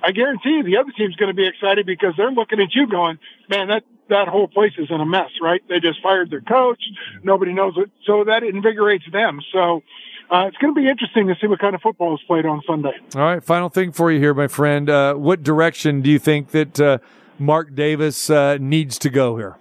I 0.02 0.12
guarantee 0.12 0.50
you 0.50 0.62
the 0.62 0.76
other 0.76 0.92
team's 0.96 1.16
going 1.16 1.30
to 1.30 1.34
be 1.34 1.46
excited 1.46 1.86
because 1.86 2.14
they're 2.16 2.30
looking 2.30 2.60
at 2.60 2.74
you 2.74 2.86
going, 2.86 3.18
man, 3.48 3.68
that, 3.68 3.82
that 4.08 4.28
whole 4.28 4.46
place 4.46 4.72
is 4.78 4.88
in 4.90 5.00
a 5.00 5.06
mess, 5.06 5.30
right? 5.42 5.60
They 5.68 5.80
just 5.80 6.02
fired 6.02 6.30
their 6.30 6.42
coach. 6.42 6.82
Nobody 7.22 7.52
knows 7.52 7.74
it. 7.76 7.90
So 8.04 8.24
that 8.24 8.42
invigorates 8.42 9.04
them. 9.10 9.40
So, 9.52 9.82
uh, 10.30 10.46
it's 10.46 10.56
going 10.58 10.74
to 10.74 10.80
be 10.80 10.88
interesting 10.88 11.28
to 11.28 11.34
see 11.40 11.46
what 11.46 11.58
kind 11.58 11.74
of 11.74 11.80
football 11.80 12.14
is 12.14 12.20
played 12.26 12.46
on 12.46 12.62
Sunday. 12.66 12.92
All 13.14 13.22
right. 13.22 13.42
Final 13.42 13.68
thing 13.68 13.92
for 13.92 14.10
you 14.10 14.18
here, 14.18 14.34
my 14.34 14.48
friend. 14.48 14.90
Uh, 14.90 15.14
what 15.14 15.42
direction 15.42 16.02
do 16.02 16.10
you 16.10 16.18
think 16.18 16.50
that, 16.50 16.80
uh, 16.80 16.98
Mark 17.38 17.74
Davis, 17.74 18.30
uh, 18.30 18.58
needs 18.60 18.98
to 19.00 19.10
go 19.10 19.36
here? 19.36 19.56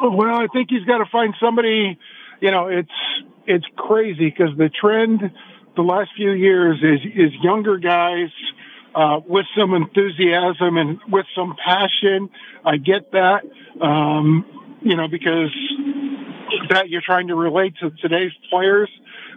Well, 0.00 0.36
I 0.36 0.46
think 0.52 0.70
he's 0.70 0.84
got 0.84 0.98
to 0.98 1.06
find 1.10 1.34
somebody, 1.40 1.98
you 2.40 2.50
know, 2.50 2.68
it's, 2.68 2.90
it's 3.46 3.66
crazy 3.76 4.30
because 4.30 4.56
the 4.56 4.68
trend 4.68 5.30
the 5.76 5.82
last 5.82 6.10
few 6.16 6.32
years 6.32 6.78
is, 6.82 7.00
is 7.14 7.32
younger 7.42 7.78
guys, 7.78 8.30
uh, 8.94 9.20
with 9.26 9.46
some 9.56 9.74
enthusiasm 9.74 10.76
and 10.76 10.98
with 11.08 11.26
some 11.34 11.54
passion. 11.62 12.30
I 12.64 12.78
get 12.78 13.12
that, 13.12 13.42
um, 13.80 14.44
you 14.82 14.96
know, 14.96 15.08
because 15.08 15.54
that 16.70 16.88
you're 16.88 17.02
trying 17.04 17.28
to 17.28 17.34
relate 17.34 17.74
to 17.80 17.90
today's 17.90 18.32
players. 18.50 18.90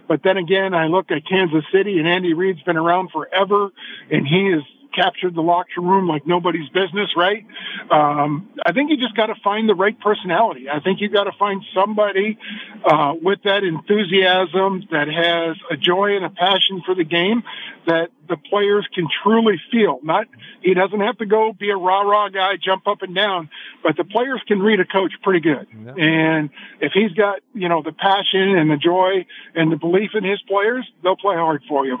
But 0.08 0.22
then 0.22 0.36
again, 0.36 0.74
I 0.74 0.86
look 0.86 1.10
at 1.10 1.26
Kansas 1.28 1.64
City 1.72 1.98
and 1.98 2.08
Andy 2.08 2.34
Reid's 2.34 2.62
been 2.62 2.76
around 2.76 3.10
forever 3.12 3.70
and 4.10 4.26
he 4.26 4.48
is 4.48 4.62
captured 4.94 5.34
the 5.34 5.42
locker 5.42 5.80
room 5.80 6.06
like 6.06 6.26
nobody's 6.26 6.68
business, 6.70 7.10
right? 7.16 7.44
Um, 7.90 8.50
I 8.64 8.72
think 8.72 8.90
you 8.90 8.96
just 8.96 9.16
got 9.16 9.26
to 9.26 9.34
find 9.42 9.68
the 9.68 9.74
right 9.74 9.98
personality. 9.98 10.68
I 10.68 10.80
think 10.80 11.00
you 11.00 11.08
got 11.08 11.24
to 11.24 11.32
find 11.38 11.62
somebody 11.74 12.38
uh, 12.84 13.14
with 13.20 13.42
that 13.44 13.64
enthusiasm 13.64 14.86
that 14.90 15.08
has 15.08 15.56
a 15.70 15.76
joy 15.76 16.16
and 16.16 16.24
a 16.24 16.30
passion 16.30 16.82
for 16.84 16.94
the 16.94 17.04
game 17.04 17.42
that 17.86 18.10
the 18.28 18.36
players 18.36 18.86
can 18.94 19.06
truly 19.22 19.60
feel. 19.70 19.98
Not 20.02 20.26
he 20.62 20.74
doesn't 20.74 21.00
have 21.00 21.18
to 21.18 21.26
go 21.26 21.52
be 21.52 21.70
a 21.70 21.76
rah 21.76 22.02
rah 22.02 22.28
guy, 22.28 22.56
jump 22.62 22.86
up 22.86 23.02
and 23.02 23.14
down, 23.14 23.50
but 23.82 23.96
the 23.96 24.04
players 24.04 24.40
can 24.46 24.60
read 24.60 24.80
a 24.80 24.84
coach 24.84 25.12
pretty 25.22 25.40
good. 25.40 25.66
Yeah. 25.72 25.94
And 25.96 26.50
if 26.80 26.92
he's 26.92 27.12
got 27.12 27.40
you 27.54 27.68
know 27.68 27.82
the 27.82 27.92
passion 27.92 28.56
and 28.56 28.70
the 28.70 28.76
joy 28.76 29.26
and 29.54 29.72
the 29.72 29.76
belief 29.76 30.10
in 30.14 30.24
his 30.24 30.40
players, 30.42 30.88
they'll 31.02 31.16
play 31.16 31.36
hard 31.36 31.62
for 31.68 31.84
you. 31.84 31.98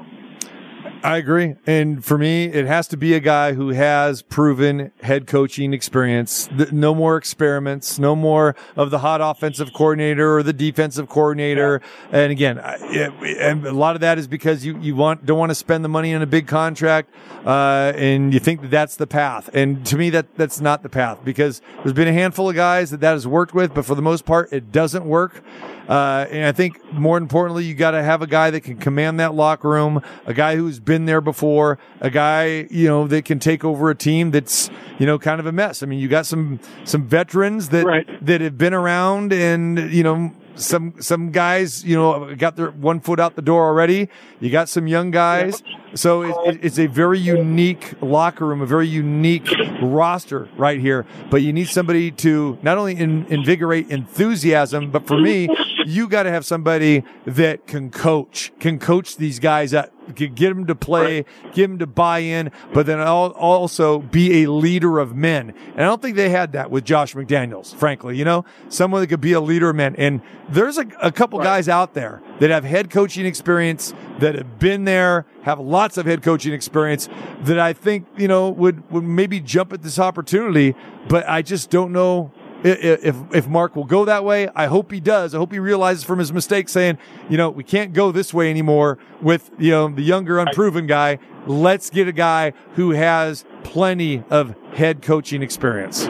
I 1.02 1.16
agree. 1.16 1.56
And 1.66 2.04
for 2.04 2.16
me, 2.16 2.44
it 2.44 2.66
has 2.66 2.86
to 2.88 2.96
be 2.96 3.14
a 3.14 3.20
guy 3.20 3.54
who 3.54 3.70
has 3.70 4.22
proven 4.22 4.92
head 5.02 5.26
coaching 5.26 5.72
experience. 5.72 6.48
No 6.70 6.94
more 6.94 7.16
experiments, 7.16 7.98
no 7.98 8.14
more 8.14 8.54
of 8.76 8.90
the 8.90 9.00
hot 9.00 9.20
offensive 9.20 9.72
coordinator 9.72 10.36
or 10.36 10.42
the 10.42 10.52
defensive 10.52 11.08
coordinator. 11.08 11.80
Yeah. 12.12 12.18
And 12.20 12.32
again, 12.32 12.58
and 12.58 13.66
a 13.66 13.72
lot 13.72 13.96
of 13.96 14.00
that 14.00 14.18
is 14.18 14.28
because 14.28 14.64
you, 14.64 14.78
you 14.78 14.94
want, 14.94 15.26
don't 15.26 15.38
want 15.38 15.50
to 15.50 15.56
spend 15.56 15.84
the 15.84 15.88
money 15.88 16.14
on 16.14 16.22
a 16.22 16.26
big 16.26 16.46
contract. 16.46 17.12
Uh, 17.44 17.92
and 17.96 18.32
you 18.32 18.38
think 18.38 18.62
that 18.62 18.70
that's 18.70 18.96
the 18.96 19.06
path. 19.06 19.50
And 19.54 19.84
to 19.86 19.96
me, 19.96 20.10
that, 20.10 20.36
that's 20.36 20.60
not 20.60 20.84
the 20.84 20.88
path 20.88 21.18
because 21.24 21.60
there's 21.78 21.94
been 21.94 22.08
a 22.08 22.12
handful 22.12 22.48
of 22.48 22.54
guys 22.54 22.90
that 22.90 23.00
that 23.00 23.12
has 23.12 23.26
worked 23.26 23.54
with, 23.54 23.74
but 23.74 23.84
for 23.84 23.96
the 23.96 24.02
most 24.02 24.24
part, 24.24 24.52
it 24.52 24.70
doesn't 24.70 25.04
work. 25.04 25.42
Uh, 25.88 26.26
and 26.30 26.46
I 26.46 26.52
think 26.52 26.92
more 26.92 27.18
importantly, 27.18 27.64
you 27.64 27.74
got 27.74 27.92
to 27.92 28.02
have 28.02 28.22
a 28.22 28.26
guy 28.26 28.50
that 28.50 28.60
can 28.60 28.76
command 28.76 29.20
that 29.20 29.34
locker 29.34 29.68
room, 29.68 30.02
a 30.26 30.34
guy 30.34 30.56
who's 30.56 30.80
been 30.80 31.06
there 31.06 31.20
before, 31.20 31.78
a 32.00 32.10
guy, 32.10 32.66
you 32.70 32.88
know, 32.88 33.06
that 33.08 33.24
can 33.24 33.38
take 33.38 33.64
over 33.64 33.90
a 33.90 33.94
team 33.94 34.30
that's, 34.30 34.70
you 34.98 35.06
know, 35.06 35.18
kind 35.18 35.40
of 35.40 35.46
a 35.46 35.52
mess. 35.52 35.82
I 35.82 35.86
mean, 35.86 35.98
you 35.98 36.08
got 36.08 36.26
some, 36.26 36.60
some 36.84 37.06
veterans 37.06 37.70
that, 37.70 37.84
right. 37.84 38.26
that 38.26 38.40
have 38.40 38.56
been 38.56 38.74
around 38.74 39.32
and, 39.32 39.92
you 39.92 40.02
know, 40.02 40.32
some 40.54 40.94
some 41.00 41.30
guys, 41.30 41.84
you 41.84 41.96
know, 41.96 42.34
got 42.34 42.56
their 42.56 42.70
one 42.70 43.00
foot 43.00 43.20
out 43.20 43.36
the 43.36 43.42
door 43.42 43.66
already. 43.66 44.08
You 44.40 44.50
got 44.50 44.68
some 44.68 44.86
young 44.86 45.10
guys, 45.10 45.62
so 45.94 46.44
it, 46.44 46.58
it's 46.62 46.78
a 46.78 46.86
very 46.86 47.18
unique 47.18 47.94
locker 48.00 48.46
room, 48.46 48.60
a 48.60 48.66
very 48.66 48.88
unique 48.88 49.48
roster 49.80 50.48
right 50.56 50.80
here. 50.80 51.06
But 51.30 51.42
you 51.42 51.52
need 51.52 51.68
somebody 51.68 52.10
to 52.12 52.58
not 52.62 52.78
only 52.78 52.96
in, 52.96 53.26
invigorate 53.26 53.90
enthusiasm, 53.90 54.90
but 54.90 55.06
for 55.06 55.18
me, 55.18 55.48
you 55.86 56.08
got 56.08 56.24
to 56.24 56.30
have 56.30 56.44
somebody 56.44 57.04
that 57.26 57.66
can 57.66 57.90
coach, 57.90 58.52
can 58.58 58.78
coach 58.78 59.16
these 59.16 59.38
guys 59.38 59.74
up, 59.74 59.90
get 60.14 60.36
them 60.36 60.66
to 60.66 60.74
play, 60.74 61.24
get 61.52 61.68
them 61.68 61.78
to 61.78 61.86
buy 61.86 62.18
in, 62.18 62.50
but 62.72 62.86
then 62.86 63.00
also 63.00 64.00
be 64.00 64.42
a 64.42 64.50
leader 64.50 64.98
of 64.98 65.14
men. 65.14 65.54
And 65.72 65.80
I 65.80 65.84
don't 65.84 66.02
think 66.02 66.16
they 66.16 66.28
had 66.28 66.52
that 66.52 66.70
with 66.70 66.84
Josh 66.84 67.14
McDaniels, 67.14 67.74
frankly, 67.74 68.16
you 68.16 68.24
know, 68.24 68.44
someone 68.68 69.00
that 69.00 69.06
could 69.08 69.20
be 69.20 69.32
a 69.32 69.40
leader 69.40 69.70
of 69.70 69.76
men. 69.76 69.94
And 69.96 70.22
there's 70.48 70.78
a, 70.78 70.86
a 71.00 71.12
couple 71.12 71.38
right. 71.38 71.44
guys 71.44 71.68
out 71.68 71.94
there 71.94 72.22
that 72.40 72.50
have 72.50 72.64
head 72.64 72.90
coaching 72.90 73.26
experience, 73.26 73.94
that 74.18 74.34
have 74.34 74.58
been 74.58 74.84
there, 74.84 75.26
have 75.42 75.60
lots 75.60 75.96
of 75.96 76.06
head 76.06 76.22
coaching 76.22 76.52
experience 76.52 77.08
that 77.42 77.58
I 77.58 77.72
think, 77.72 78.06
you 78.16 78.28
know, 78.28 78.50
would, 78.50 78.90
would 78.90 79.04
maybe 79.04 79.40
jump 79.40 79.72
at 79.72 79.82
this 79.82 79.98
opportunity, 79.98 80.74
but 81.08 81.28
I 81.28 81.42
just 81.42 81.70
don't 81.70 81.92
know 81.92 82.32
if 82.64 83.16
if 83.34 83.48
Mark 83.48 83.76
will 83.76 83.84
go 83.84 84.04
that 84.04 84.24
way. 84.24 84.48
I 84.54 84.66
hope 84.66 84.92
he 84.92 85.00
does. 85.00 85.34
I 85.34 85.38
hope 85.38 85.52
he 85.52 85.58
realizes 85.58 86.04
from 86.04 86.18
his 86.18 86.32
mistake 86.32 86.68
saying, 86.68 86.98
you 87.28 87.36
know, 87.36 87.50
we 87.50 87.64
can't 87.64 87.92
go 87.92 88.12
this 88.12 88.32
way 88.32 88.50
anymore 88.50 88.98
with 89.20 89.50
you 89.58 89.70
know 89.70 89.88
the 89.88 90.02
younger 90.02 90.38
unproven 90.38 90.86
guy. 90.86 91.18
Let's 91.46 91.90
get 91.90 92.06
a 92.08 92.12
guy 92.12 92.52
who 92.74 92.90
has 92.90 93.44
plenty 93.64 94.22
of 94.30 94.54
head 94.74 95.02
coaching 95.02 95.42
experience. 95.42 96.06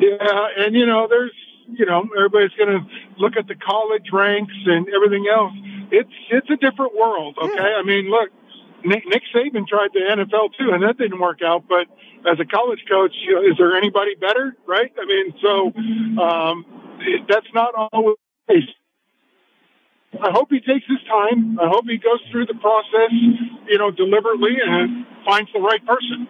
Yeah, 0.00 0.48
and 0.58 0.74
you 0.74 0.84
know, 0.84 1.06
there's 1.08 1.32
you 1.68 1.86
know, 1.86 2.04
everybody's 2.16 2.52
going 2.56 2.70
to 2.70 2.80
look 3.18 3.36
at 3.36 3.48
the 3.48 3.54
college 3.54 4.06
ranks 4.12 4.52
and 4.66 4.86
everything 4.94 5.26
else. 5.32 5.52
It's 5.90 6.12
it's 6.30 6.50
a 6.50 6.56
different 6.56 6.94
world, 6.96 7.36
okay? 7.42 7.54
Yeah. 7.54 7.78
I 7.78 7.82
mean, 7.82 8.10
look, 8.10 8.30
Nick, 8.84 9.04
Nick 9.06 9.22
Saban 9.34 9.66
tried 9.66 9.90
the 9.92 10.00
NFL 10.00 10.50
too, 10.58 10.72
and 10.72 10.82
that 10.82 10.98
didn't 10.98 11.20
work 11.20 11.40
out. 11.44 11.64
But 11.68 11.86
as 12.30 12.38
a 12.40 12.44
college 12.44 12.84
coach, 12.88 13.12
you 13.26 13.34
know, 13.34 13.42
is 13.42 13.56
there 13.58 13.76
anybody 13.76 14.14
better? 14.14 14.56
Right? 14.66 14.92
I 14.98 15.04
mean, 15.06 15.34
so 15.42 15.72
um, 16.22 16.64
that's 17.28 17.46
not 17.54 17.74
always. 17.92 18.16
I 20.20 20.30
hope 20.30 20.48
he 20.50 20.60
takes 20.60 20.86
his 20.86 20.98
time. 21.08 21.58
I 21.58 21.68
hope 21.68 21.84
he 21.88 21.96
goes 21.96 22.20
through 22.30 22.46
the 22.46 22.54
process, 22.54 23.10
you 23.66 23.78
know, 23.78 23.90
deliberately 23.90 24.56
and 24.62 25.06
finds 25.24 25.50
the 25.54 25.60
right 25.60 25.84
person. 25.86 26.28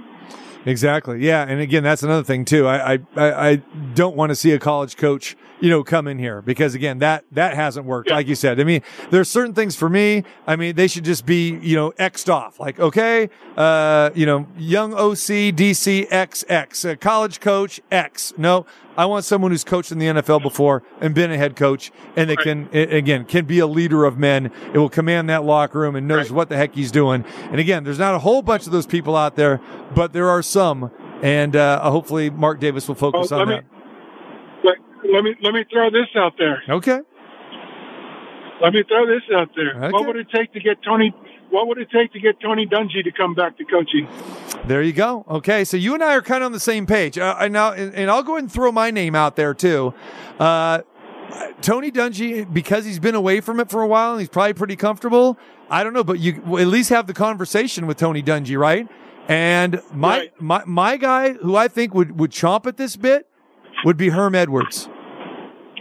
Exactly. 0.65 1.25
Yeah. 1.25 1.43
And 1.43 1.61
again, 1.61 1.83
that's 1.83 2.03
another 2.05 2.23
thing 2.23 2.45
too. 2.45 2.69
I, 2.69 2.95
I, 2.95 2.99
I 3.17 3.57
don't 3.95 4.15
want 4.17 4.31
to 4.31 4.37
see 4.37 4.53
a 4.53 4.59
college 4.59 4.97
coach, 4.97 5.37
you 5.63 5.71
know, 5.71 5.85
come 5.85 6.09
in 6.09 6.19
here 6.19 6.43
because 6.43 6.75
again, 6.75 6.99
that, 6.99 7.25
that 7.31 7.55
hasn't 7.55 7.87
worked. 7.87 8.09
Yeah. 8.09 8.17
Like 8.17 8.27
you 8.27 8.35
said, 8.35 8.59
I 8.59 8.65
mean, 8.65 8.83
there's 9.11 9.29
certain 9.29 9.55
things 9.55 9.77
for 9.77 9.89
me. 9.89 10.25
I 10.45 10.57
mean, 10.57 10.75
they 10.75 10.89
should 10.89 11.05
just 11.05 11.25
be, 11.25 11.51
you 11.63 11.77
know, 11.77 11.93
X'd 11.99 12.29
off. 12.29 12.59
Like, 12.59 12.81
okay, 12.81 13.31
uh, 13.57 14.11
you 14.13 14.27
know, 14.27 14.49
young 14.59 14.93
OC, 14.93 15.55
DC, 15.55 16.09
XX, 16.09 16.91
a 16.91 16.97
college 16.97 17.39
coach, 17.39 17.81
X. 17.93 18.33
No, 18.37 18.67
I 18.97 19.07
want 19.07 19.25
someone 19.25 19.53
who's 19.53 19.63
coached 19.63 19.93
in 19.93 20.01
the 20.01 20.07
NFL 20.07 20.43
before 20.43 20.83
and 21.01 21.15
been 21.15 21.31
a 21.31 21.39
head 21.39 21.55
coach 21.55 21.93
and 22.17 22.29
that 22.29 22.39
right. 22.39 22.45
can, 22.45 22.69
again, 22.73 23.25
can 23.25 23.45
be 23.45 23.61
a 23.61 23.67
leader 23.69 24.05
of 24.05 24.19
men. 24.19 24.51
It 24.75 24.79
will 24.79 24.91
command 24.91 25.29
that 25.29 25.45
locker 25.45 25.79
room 25.79 25.95
and 25.95 26.09
knows 26.09 26.29
right. 26.31 26.37
what 26.37 26.49
the 26.49 26.57
heck 26.57 26.75
he's 26.75 26.91
doing. 26.91 27.25
And 27.53 27.61
again, 27.61 27.85
there's 27.85 28.01
not 28.01 28.17
a 28.17 28.19
whole 28.19 28.43
bunch 28.43 28.67
of 28.67 28.73
those 28.73 28.87
people 28.87 29.15
out 29.15 29.37
there, 29.37 29.61
but 29.95 30.13
there 30.13 30.29
are 30.29 30.43
some. 30.43 30.91
And, 31.23 31.55
uh, 31.55 31.89
hopefully 31.89 32.31
Mark 32.31 32.59
Davis 32.59 32.89
will 32.89 32.97
focus 32.97 33.31
on 33.31 33.49
me, 33.49 33.55
that. 33.55 33.65
Let, 35.13 35.25
me, 35.25 35.35
let 35.43 35.55
me 35.55 35.65
throw 35.71 35.91
this 35.91 36.09
out 36.17 36.35
there. 36.39 36.63
Okay. 36.69 37.01
Let 38.63 38.73
me 38.73 38.85
throw 38.87 39.07
this 39.07 39.23
out 39.35 39.51
there. 39.57 39.77
Okay. 39.77 39.93
What 39.93 40.07
would 40.07 40.17
it 40.17 40.29
take 40.35 40.53
to 40.53 40.61
get 40.61 40.83
Tony, 40.83 41.13
what 41.51 41.69
would 41.69 41.79
it 41.79 41.89
take 41.91 42.13
to 42.13 42.21
get 42.21 42.41
Tony 42.41 42.67
Dungy 42.67 43.05
to 43.05 43.13
come 43.13 43.35
back 43.35 43.59
to 43.59 43.65
coaching? 43.65 44.09
There 44.67 44.83
you 44.83 44.93
go. 44.93 45.25
Okay, 45.29 45.65
so 45.65 45.77
you 45.77 45.95
and 45.95 46.03
I 46.03 46.15
are 46.15 46.23
kind 46.23 46.43
of 46.43 46.47
on 46.47 46.53
the 46.53 46.61
same 46.61 46.87
page. 46.87 47.19
Uh, 47.19 47.49
now, 47.49 47.73
and, 47.73 47.93
and, 47.95 48.11
I'll 48.11 48.23
go 48.23 48.35
ahead 48.35 48.45
and 48.45 48.53
throw 48.53 48.71
my 48.71 48.91
name 48.93 49.17
out 49.17 49.35
there 49.35 49.53
too. 49.53 49.93
Uh, 50.39 50.83
Tony 51.61 51.91
Dungy, 51.91 52.51
because 52.53 52.85
he's 52.85 52.99
been 52.99 53.15
away 53.15 53.41
from 53.41 53.59
it 53.59 53.71
for 53.71 53.83
a 53.83 53.87
while 53.87 54.13
and 54.13 54.21
he's 54.21 54.29
probably 54.29 54.55
pretty 54.55 54.77
comfortable. 54.77 55.37
I 55.69 55.83
don't 55.83 55.93
know, 55.93 56.05
but 56.05 56.21
you 56.21 56.59
at 56.59 56.67
least 56.67 56.91
have 56.91 57.07
the 57.07 57.15
conversation 57.15 57.87
with 57.87 57.97
Tony 57.97 58.23
Dungy, 58.23 58.59
right? 58.59 58.89
And 59.29 59.81
my 59.93 60.19
right. 60.19 60.41
my 60.41 60.63
my 60.67 60.97
guy 60.97 61.33
who 61.33 61.57
I 61.57 61.69
think 61.69 61.95
would 61.95 62.19
would 62.19 62.31
chomp 62.31 62.67
at 62.67 62.77
this 62.77 62.97
bit 62.97 63.29
would 63.85 63.97
be 63.97 64.11
Herm 64.11 64.35
Edwards. 64.35 64.89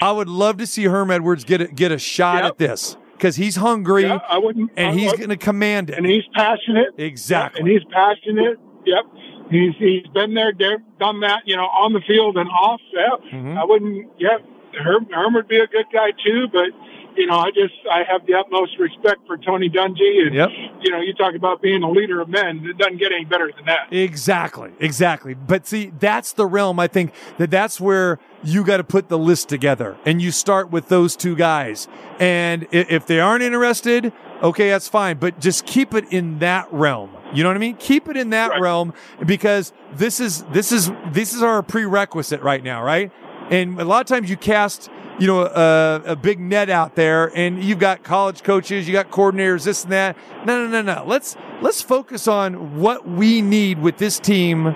I 0.02 0.12
would 0.12 0.30
love 0.30 0.58
to 0.58 0.68
see 0.68 0.86
Herm 0.86 1.12
Edwards 1.12 1.44
get 1.44 1.62
a, 1.62 1.68
get 1.68 1.92
a 1.92 2.00
shot 2.00 2.44
yep. 2.44 2.52
at 2.52 2.58
this 2.58 2.98
because 3.14 3.36
he's 3.36 3.56
hungry. 3.58 4.04
Yeah, 4.04 4.20
I 4.28 4.40
wouldn't, 4.40 4.72
and 4.76 4.90
I 4.90 4.94
he's 4.94 5.14
going 5.14 5.30
to 5.30 5.38
command 5.38 5.92
it. 5.92 5.98
And 5.98 6.06
he's 6.06 6.24
passionate. 6.34 6.96
Exactly. 6.98 7.62
and 7.62 7.70
he's 7.70 7.84
passionate. 7.92 8.58
Yep. 8.86 9.04
He's 9.52 9.76
he's 9.78 10.08
been 10.14 10.34
there, 10.34 10.54
done 10.54 11.20
that. 11.20 11.44
You 11.46 11.56
know, 11.56 11.66
on 11.66 11.94
the 11.94 12.02
field 12.08 12.38
and 12.38 12.50
off. 12.50 12.82
Yeah. 12.92 13.32
Mm-hmm. 13.32 13.58
I 13.58 13.64
wouldn't. 13.64 14.12
Yeah. 14.18 14.38
Herm, 14.74 15.08
Herm 15.12 15.34
would 15.34 15.48
be 15.48 15.60
a 15.60 15.68
good 15.68 15.86
guy 15.94 16.12
too, 16.26 16.48
but 16.52 16.72
you 17.16 17.28
know, 17.28 17.38
I 17.38 17.52
just 17.52 17.74
I 17.92 18.04
have 18.10 18.26
the 18.26 18.36
utmost 18.36 18.78
respect 18.80 19.26
for 19.28 19.38
Tony 19.38 19.70
Dungy, 19.70 20.26
and 20.26 20.34
yep. 20.34 20.50
you 20.82 20.92
know, 20.92 21.00
you 21.02 21.14
talk 21.14 21.36
about 21.36 21.62
being 21.62 21.84
a 21.84 21.90
leader 21.90 22.22
of 22.22 22.30
men. 22.30 22.66
It 22.66 22.78
doesn't 22.78 22.98
get 22.98 23.12
any 23.12 23.26
better 23.26 23.52
than 23.56 23.66
that. 23.66 23.92
Exactly, 23.92 24.72
exactly. 24.80 25.34
But 25.34 25.68
see, 25.68 25.92
that's 26.00 26.34
the 26.34 26.46
realm. 26.46 26.80
I 26.80 26.88
think 26.88 27.14
that 27.38 27.52
that's 27.52 27.80
where 27.80 28.20
you 28.44 28.64
got 28.64 28.78
to 28.78 28.84
put 28.84 29.10
the 29.10 29.18
list 29.18 29.50
together, 29.50 29.98
and 30.06 30.22
you 30.22 30.32
start 30.32 30.72
with 30.72 30.88
those 30.88 31.16
two 31.16 31.36
guys. 31.36 31.88
And 32.20 32.68
if 32.72 33.06
they 33.06 33.20
aren't 33.20 33.44
interested, 33.44 34.14
okay, 34.42 34.70
that's 34.70 34.88
fine, 34.88 35.18
but 35.18 35.40
just 35.40 35.66
keep 35.66 35.94
it 35.94 36.06
in 36.12 36.40
that 36.40 36.72
realm. 36.72 37.12
You 37.34 37.44
know 37.44 37.50
what 37.50 37.56
I 37.56 37.60
mean? 37.62 37.78
Keep 37.78 38.10
it 38.10 38.18
in 38.18 38.32
that 38.32 38.52
Right. 38.52 38.62
realm 38.62 38.94
because 39.26 39.72
this 39.94 40.20
is 40.20 40.44
this 40.52 40.72
is 40.72 40.92
this 41.12 41.34
is 41.34 41.42
our 41.42 41.64
prerequisite 41.64 42.42
right 42.42 42.64
now, 42.64 42.84
right? 42.84 43.12
And 43.52 43.80
a 43.82 43.86
lot 43.86 44.00
of 44.02 44.08
times 44.08 44.30
you 44.30 44.38
cast, 44.38 44.90
you 45.20 45.28
know, 45.28 45.42
a, 45.46 46.02
a 46.06 46.16
big 46.16 46.40
net 46.40 46.70
out 46.70 46.96
there, 46.96 47.32
and 47.38 47.62
you've 47.64 47.80
got 47.80 48.02
college 48.02 48.44
coaches, 48.44 48.88
you 48.88 48.94
got 48.94 49.12
coordinators, 49.12 49.66
this 49.66 49.84
and 49.84 49.92
that. 49.92 50.18
No, 50.46 50.66
no, 50.66 50.82
no, 50.82 50.82
no. 50.82 51.04
Let's 51.06 51.36
let's 51.62 51.82
focus 51.82 52.28
on 52.30 52.80
what 52.80 53.08
we 53.08 53.42
need 53.42 53.80
with 53.80 53.98
this 53.98 54.20
team 54.20 54.68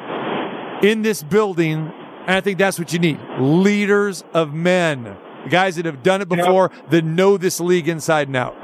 in 0.84 1.04
this 1.04 1.24
building, 1.24 1.92
and 2.28 2.32
I 2.36 2.42
think 2.42 2.58
that's 2.60 2.78
what 2.78 2.92
you 2.92 3.00
need: 3.00 3.18
leaders 3.40 4.26
of 4.34 4.54
men, 4.54 5.16
guys 5.50 5.78
that 5.78 5.86
have 5.86 6.04
done 6.04 6.22
it 6.22 6.28
before, 6.28 6.70
that 6.90 7.06
know 7.06 7.38
this 7.38 7.62
league 7.62 7.88
inside 7.88 8.28
and 8.28 8.36
out. 8.36 8.56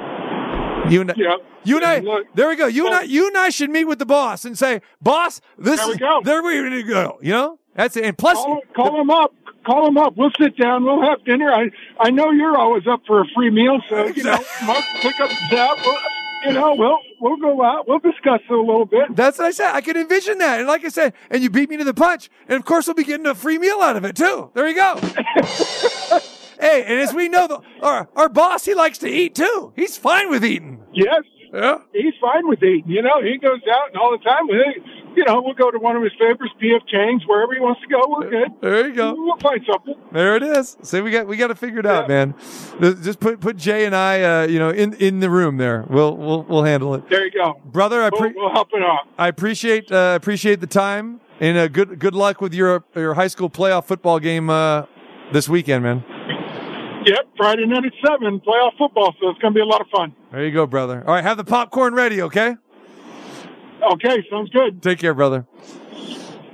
You 0.92 1.02
and 1.02 1.14
Yeah. 1.16 1.36
you 1.64 1.78
and 1.78 1.86
I, 1.86 2.00
look- 2.00 2.28
there 2.36 2.50
we 2.50 2.56
go. 2.58 2.68
You 2.68 2.86
and 2.88 2.96
I, 2.96 3.02
oh. 3.02 3.04
you 3.04 3.28
and 3.28 3.38
I 3.38 3.50
should 3.50 3.70
meet 3.70 3.86
with 3.86 4.00
the 4.00 4.06
boss 4.06 4.44
and 4.44 4.58
say, 4.58 4.82
"Boss, 5.02 5.40
this 5.58 5.80
There 5.80 5.88
we 5.88 5.94
is 5.94 6.00
go. 6.00 6.22
there 6.24 6.44
we 6.44 6.70
to 6.70 6.84
go." 6.84 7.18
You 7.22 7.32
know, 7.32 7.60
that's 7.76 7.96
it. 7.96 8.04
And 8.04 8.18
plus, 8.18 8.36
Call, 8.38 8.62
call 8.76 9.00
him 9.00 9.10
up. 9.10 9.34
Call 9.66 9.88
him 9.88 9.98
up. 9.98 10.16
We'll 10.18 10.32
sit 10.40 10.58
down. 10.58 10.84
We'll 10.84 11.02
have 11.04 11.24
dinner. 11.24 11.52
I 11.52 11.70
I 12.00 12.10
know 12.10 12.32
you're 12.32 12.58
always 12.58 12.88
up 12.88 13.02
for 13.06 13.22
a 13.22 13.26
free 13.36 13.50
meal, 13.52 13.80
so 13.90 14.08
you 14.08 14.24
know, 14.24 14.40
Mark, 14.66 14.84
pick 15.02 15.20
up 15.20 15.30
Zap. 15.50 15.78
We'll, 15.86 15.98
you 16.46 16.54
know, 16.54 16.74
we'll 16.76 16.98
we'll 17.20 17.38
go 17.38 17.64
out. 17.64 17.88
We'll 17.88 18.00
discuss 18.00 18.40
it 18.50 18.52
a 18.52 18.60
little 18.60 18.86
bit. 18.86 19.16
that's 19.16 19.38
what 19.38 19.46
I 19.46 19.52
said. 19.52 19.74
I 19.76 19.82
can 19.82 19.96
envision 19.98 20.40
that. 20.40 20.60
And 20.60 20.68
like 20.68 20.84
I 20.84 20.90
said, 20.90 21.14
and 21.30 21.44
you 21.44 21.50
beat 21.52 21.70
me 21.70 21.78
to 21.78 21.84
the 21.84 21.94
punch, 21.94 22.30
and 22.48 22.58
of 22.58 22.66
course, 22.66 22.88
we'll 22.88 22.96
be 22.96 23.04
getting 23.04 23.28
a 23.28 23.36
free 23.36 23.60
meal 23.60 23.80
out 23.82 23.96
of 23.96 24.04
it 24.06 24.16
too. 24.16 24.50
There 24.56 24.68
you 24.68 24.74
go. 24.76 24.96
hey, 26.60 26.84
and 26.86 27.00
as 27.00 27.14
we 27.14 27.30
know, 27.30 27.48
the, 27.48 27.62
our 27.82 28.10
our 28.16 28.30
boss, 28.30 28.66
he 28.66 28.74
likes 28.74 28.98
to 29.00 29.08
eat 29.10 29.36
too. 29.36 29.74
He's 29.76 29.98
fine 29.98 30.30
with 30.30 30.44
eating. 30.44 30.82
Yes, 30.94 31.22
Yeah. 31.54 31.78
he's 31.94 32.14
fine 32.20 32.48
with 32.48 32.64
eating. 32.64 32.90
You 32.92 33.02
know, 33.04 33.22
he 33.22 33.38
goes 33.38 33.60
out 33.72 33.90
and 33.90 33.98
all 33.98 34.12
the 34.12 34.24
time. 34.24 34.48
We, 34.48 34.84
you 35.16 35.24
know, 35.26 35.42
we'll 35.42 35.54
go 35.54 35.70
to 35.72 35.78
one 35.80 35.96
of 35.96 36.04
his 36.04 36.12
favorites, 36.14 36.54
PF 36.62 36.88
Chang's, 36.88 37.24
wherever 37.28 37.54
he 37.54 37.60
wants 37.60 37.82
to 37.82 37.88
go. 37.88 38.00
We're 38.08 38.30
good. 38.30 38.50
There 38.62 38.88
you 38.88 38.94
go. 38.94 39.14
We'll 39.18 39.38
find 39.38 39.62
something. 39.70 39.96
There 40.12 40.36
it 40.36 40.44
is. 40.44 40.78
See, 40.84 41.02
we 41.02 41.12
got 41.12 41.28
we 41.28 41.38
got 41.38 41.48
to 41.48 41.56
figure 41.56 41.80
it 41.80 41.86
out, 41.86 42.08
man. 42.08 42.34
Just 42.80 43.20
put 43.20 43.40
put 43.40 43.58
Jay 43.58 43.86
and 43.86 43.96
I, 43.96 44.22
uh, 44.22 44.48
you 44.48 44.60
know, 44.60 44.70
in 44.70 44.94
in 44.96 45.20
the 45.20 45.30
room 45.30 45.58
there. 45.58 45.86
We'll 45.90 46.16
we'll 46.16 46.44
we'll 46.44 46.64
handle 46.64 46.96
it, 46.96 47.10
There 47.10 47.26
you 47.26 47.32
go. 47.32 47.60
brother. 47.66 48.02
I 48.02 48.10
We'll, 48.12 48.32
we'll 48.36 48.52
help 48.52 48.70
it 48.74 48.82
out. 48.84 49.08
I 49.18 49.28
appreciate 49.28 49.92
uh, 49.92 50.14
appreciate 50.16 50.60
the 50.62 50.68
time 50.68 51.20
and 51.40 51.58
uh, 51.58 51.68
good 51.68 52.00
good 52.00 52.16
luck 52.16 52.40
with 52.42 52.54
your 52.54 52.84
your 52.96 53.14
high 53.16 53.28
school 53.28 53.50
playoff 53.50 53.86
football 53.86 54.20
game 54.20 54.50
uh, 54.50 54.86
this 55.34 55.50
weekend, 55.50 55.84
man. 55.84 56.04
Yep, 57.04 57.30
Friday 57.36 57.66
night 57.66 57.84
at 57.86 57.94
seven, 58.06 58.40
playoff 58.42 58.78
football. 58.78 59.16
So 59.20 59.30
it's 59.30 59.40
going 59.40 59.54
to 59.54 59.58
be 59.58 59.62
a 59.62 59.66
lot 59.66 59.82
of 59.82 59.88
fun. 59.88 60.14
There 60.32 60.46
you 60.46 60.52
go, 60.52 60.68
brother. 60.68 61.04
All 61.08 61.16
right, 61.16 61.24
have 61.24 61.38
the 61.38 61.44
popcorn 61.44 61.96
ready, 61.96 62.22
okay? 62.22 62.56
Okay, 63.94 64.26
sounds 64.30 64.50
good. 64.50 64.82
Take 64.82 65.00
care, 65.00 65.14
brother. 65.14 65.48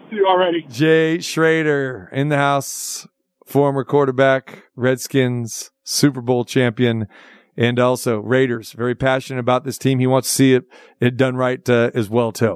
See 0.10 0.16
you 0.16 0.26
already. 0.26 0.66
Jay 0.70 1.20
Schroeder 1.20 2.10
in 2.14 2.30
the 2.30 2.38
house, 2.38 3.08
former 3.46 3.84
quarterback, 3.84 4.64
Redskins, 4.76 5.72
Super 5.84 6.22
Bowl 6.22 6.46
champion, 6.46 7.08
and 7.58 7.80
also 7.80 8.20
Raiders. 8.20 8.72
Very 8.72 8.96
passionate 8.96 9.40
about 9.40 9.66
this 9.66 9.78
team. 9.78 10.00
He 10.00 10.08
wants 10.08 10.30
to 10.30 10.34
see 10.34 10.54
it, 10.54 10.64
it 11.02 11.18
done 11.18 11.36
right 11.36 11.68
uh, 11.68 11.92
as 11.94 12.10
well, 12.10 12.32
too. 12.32 12.56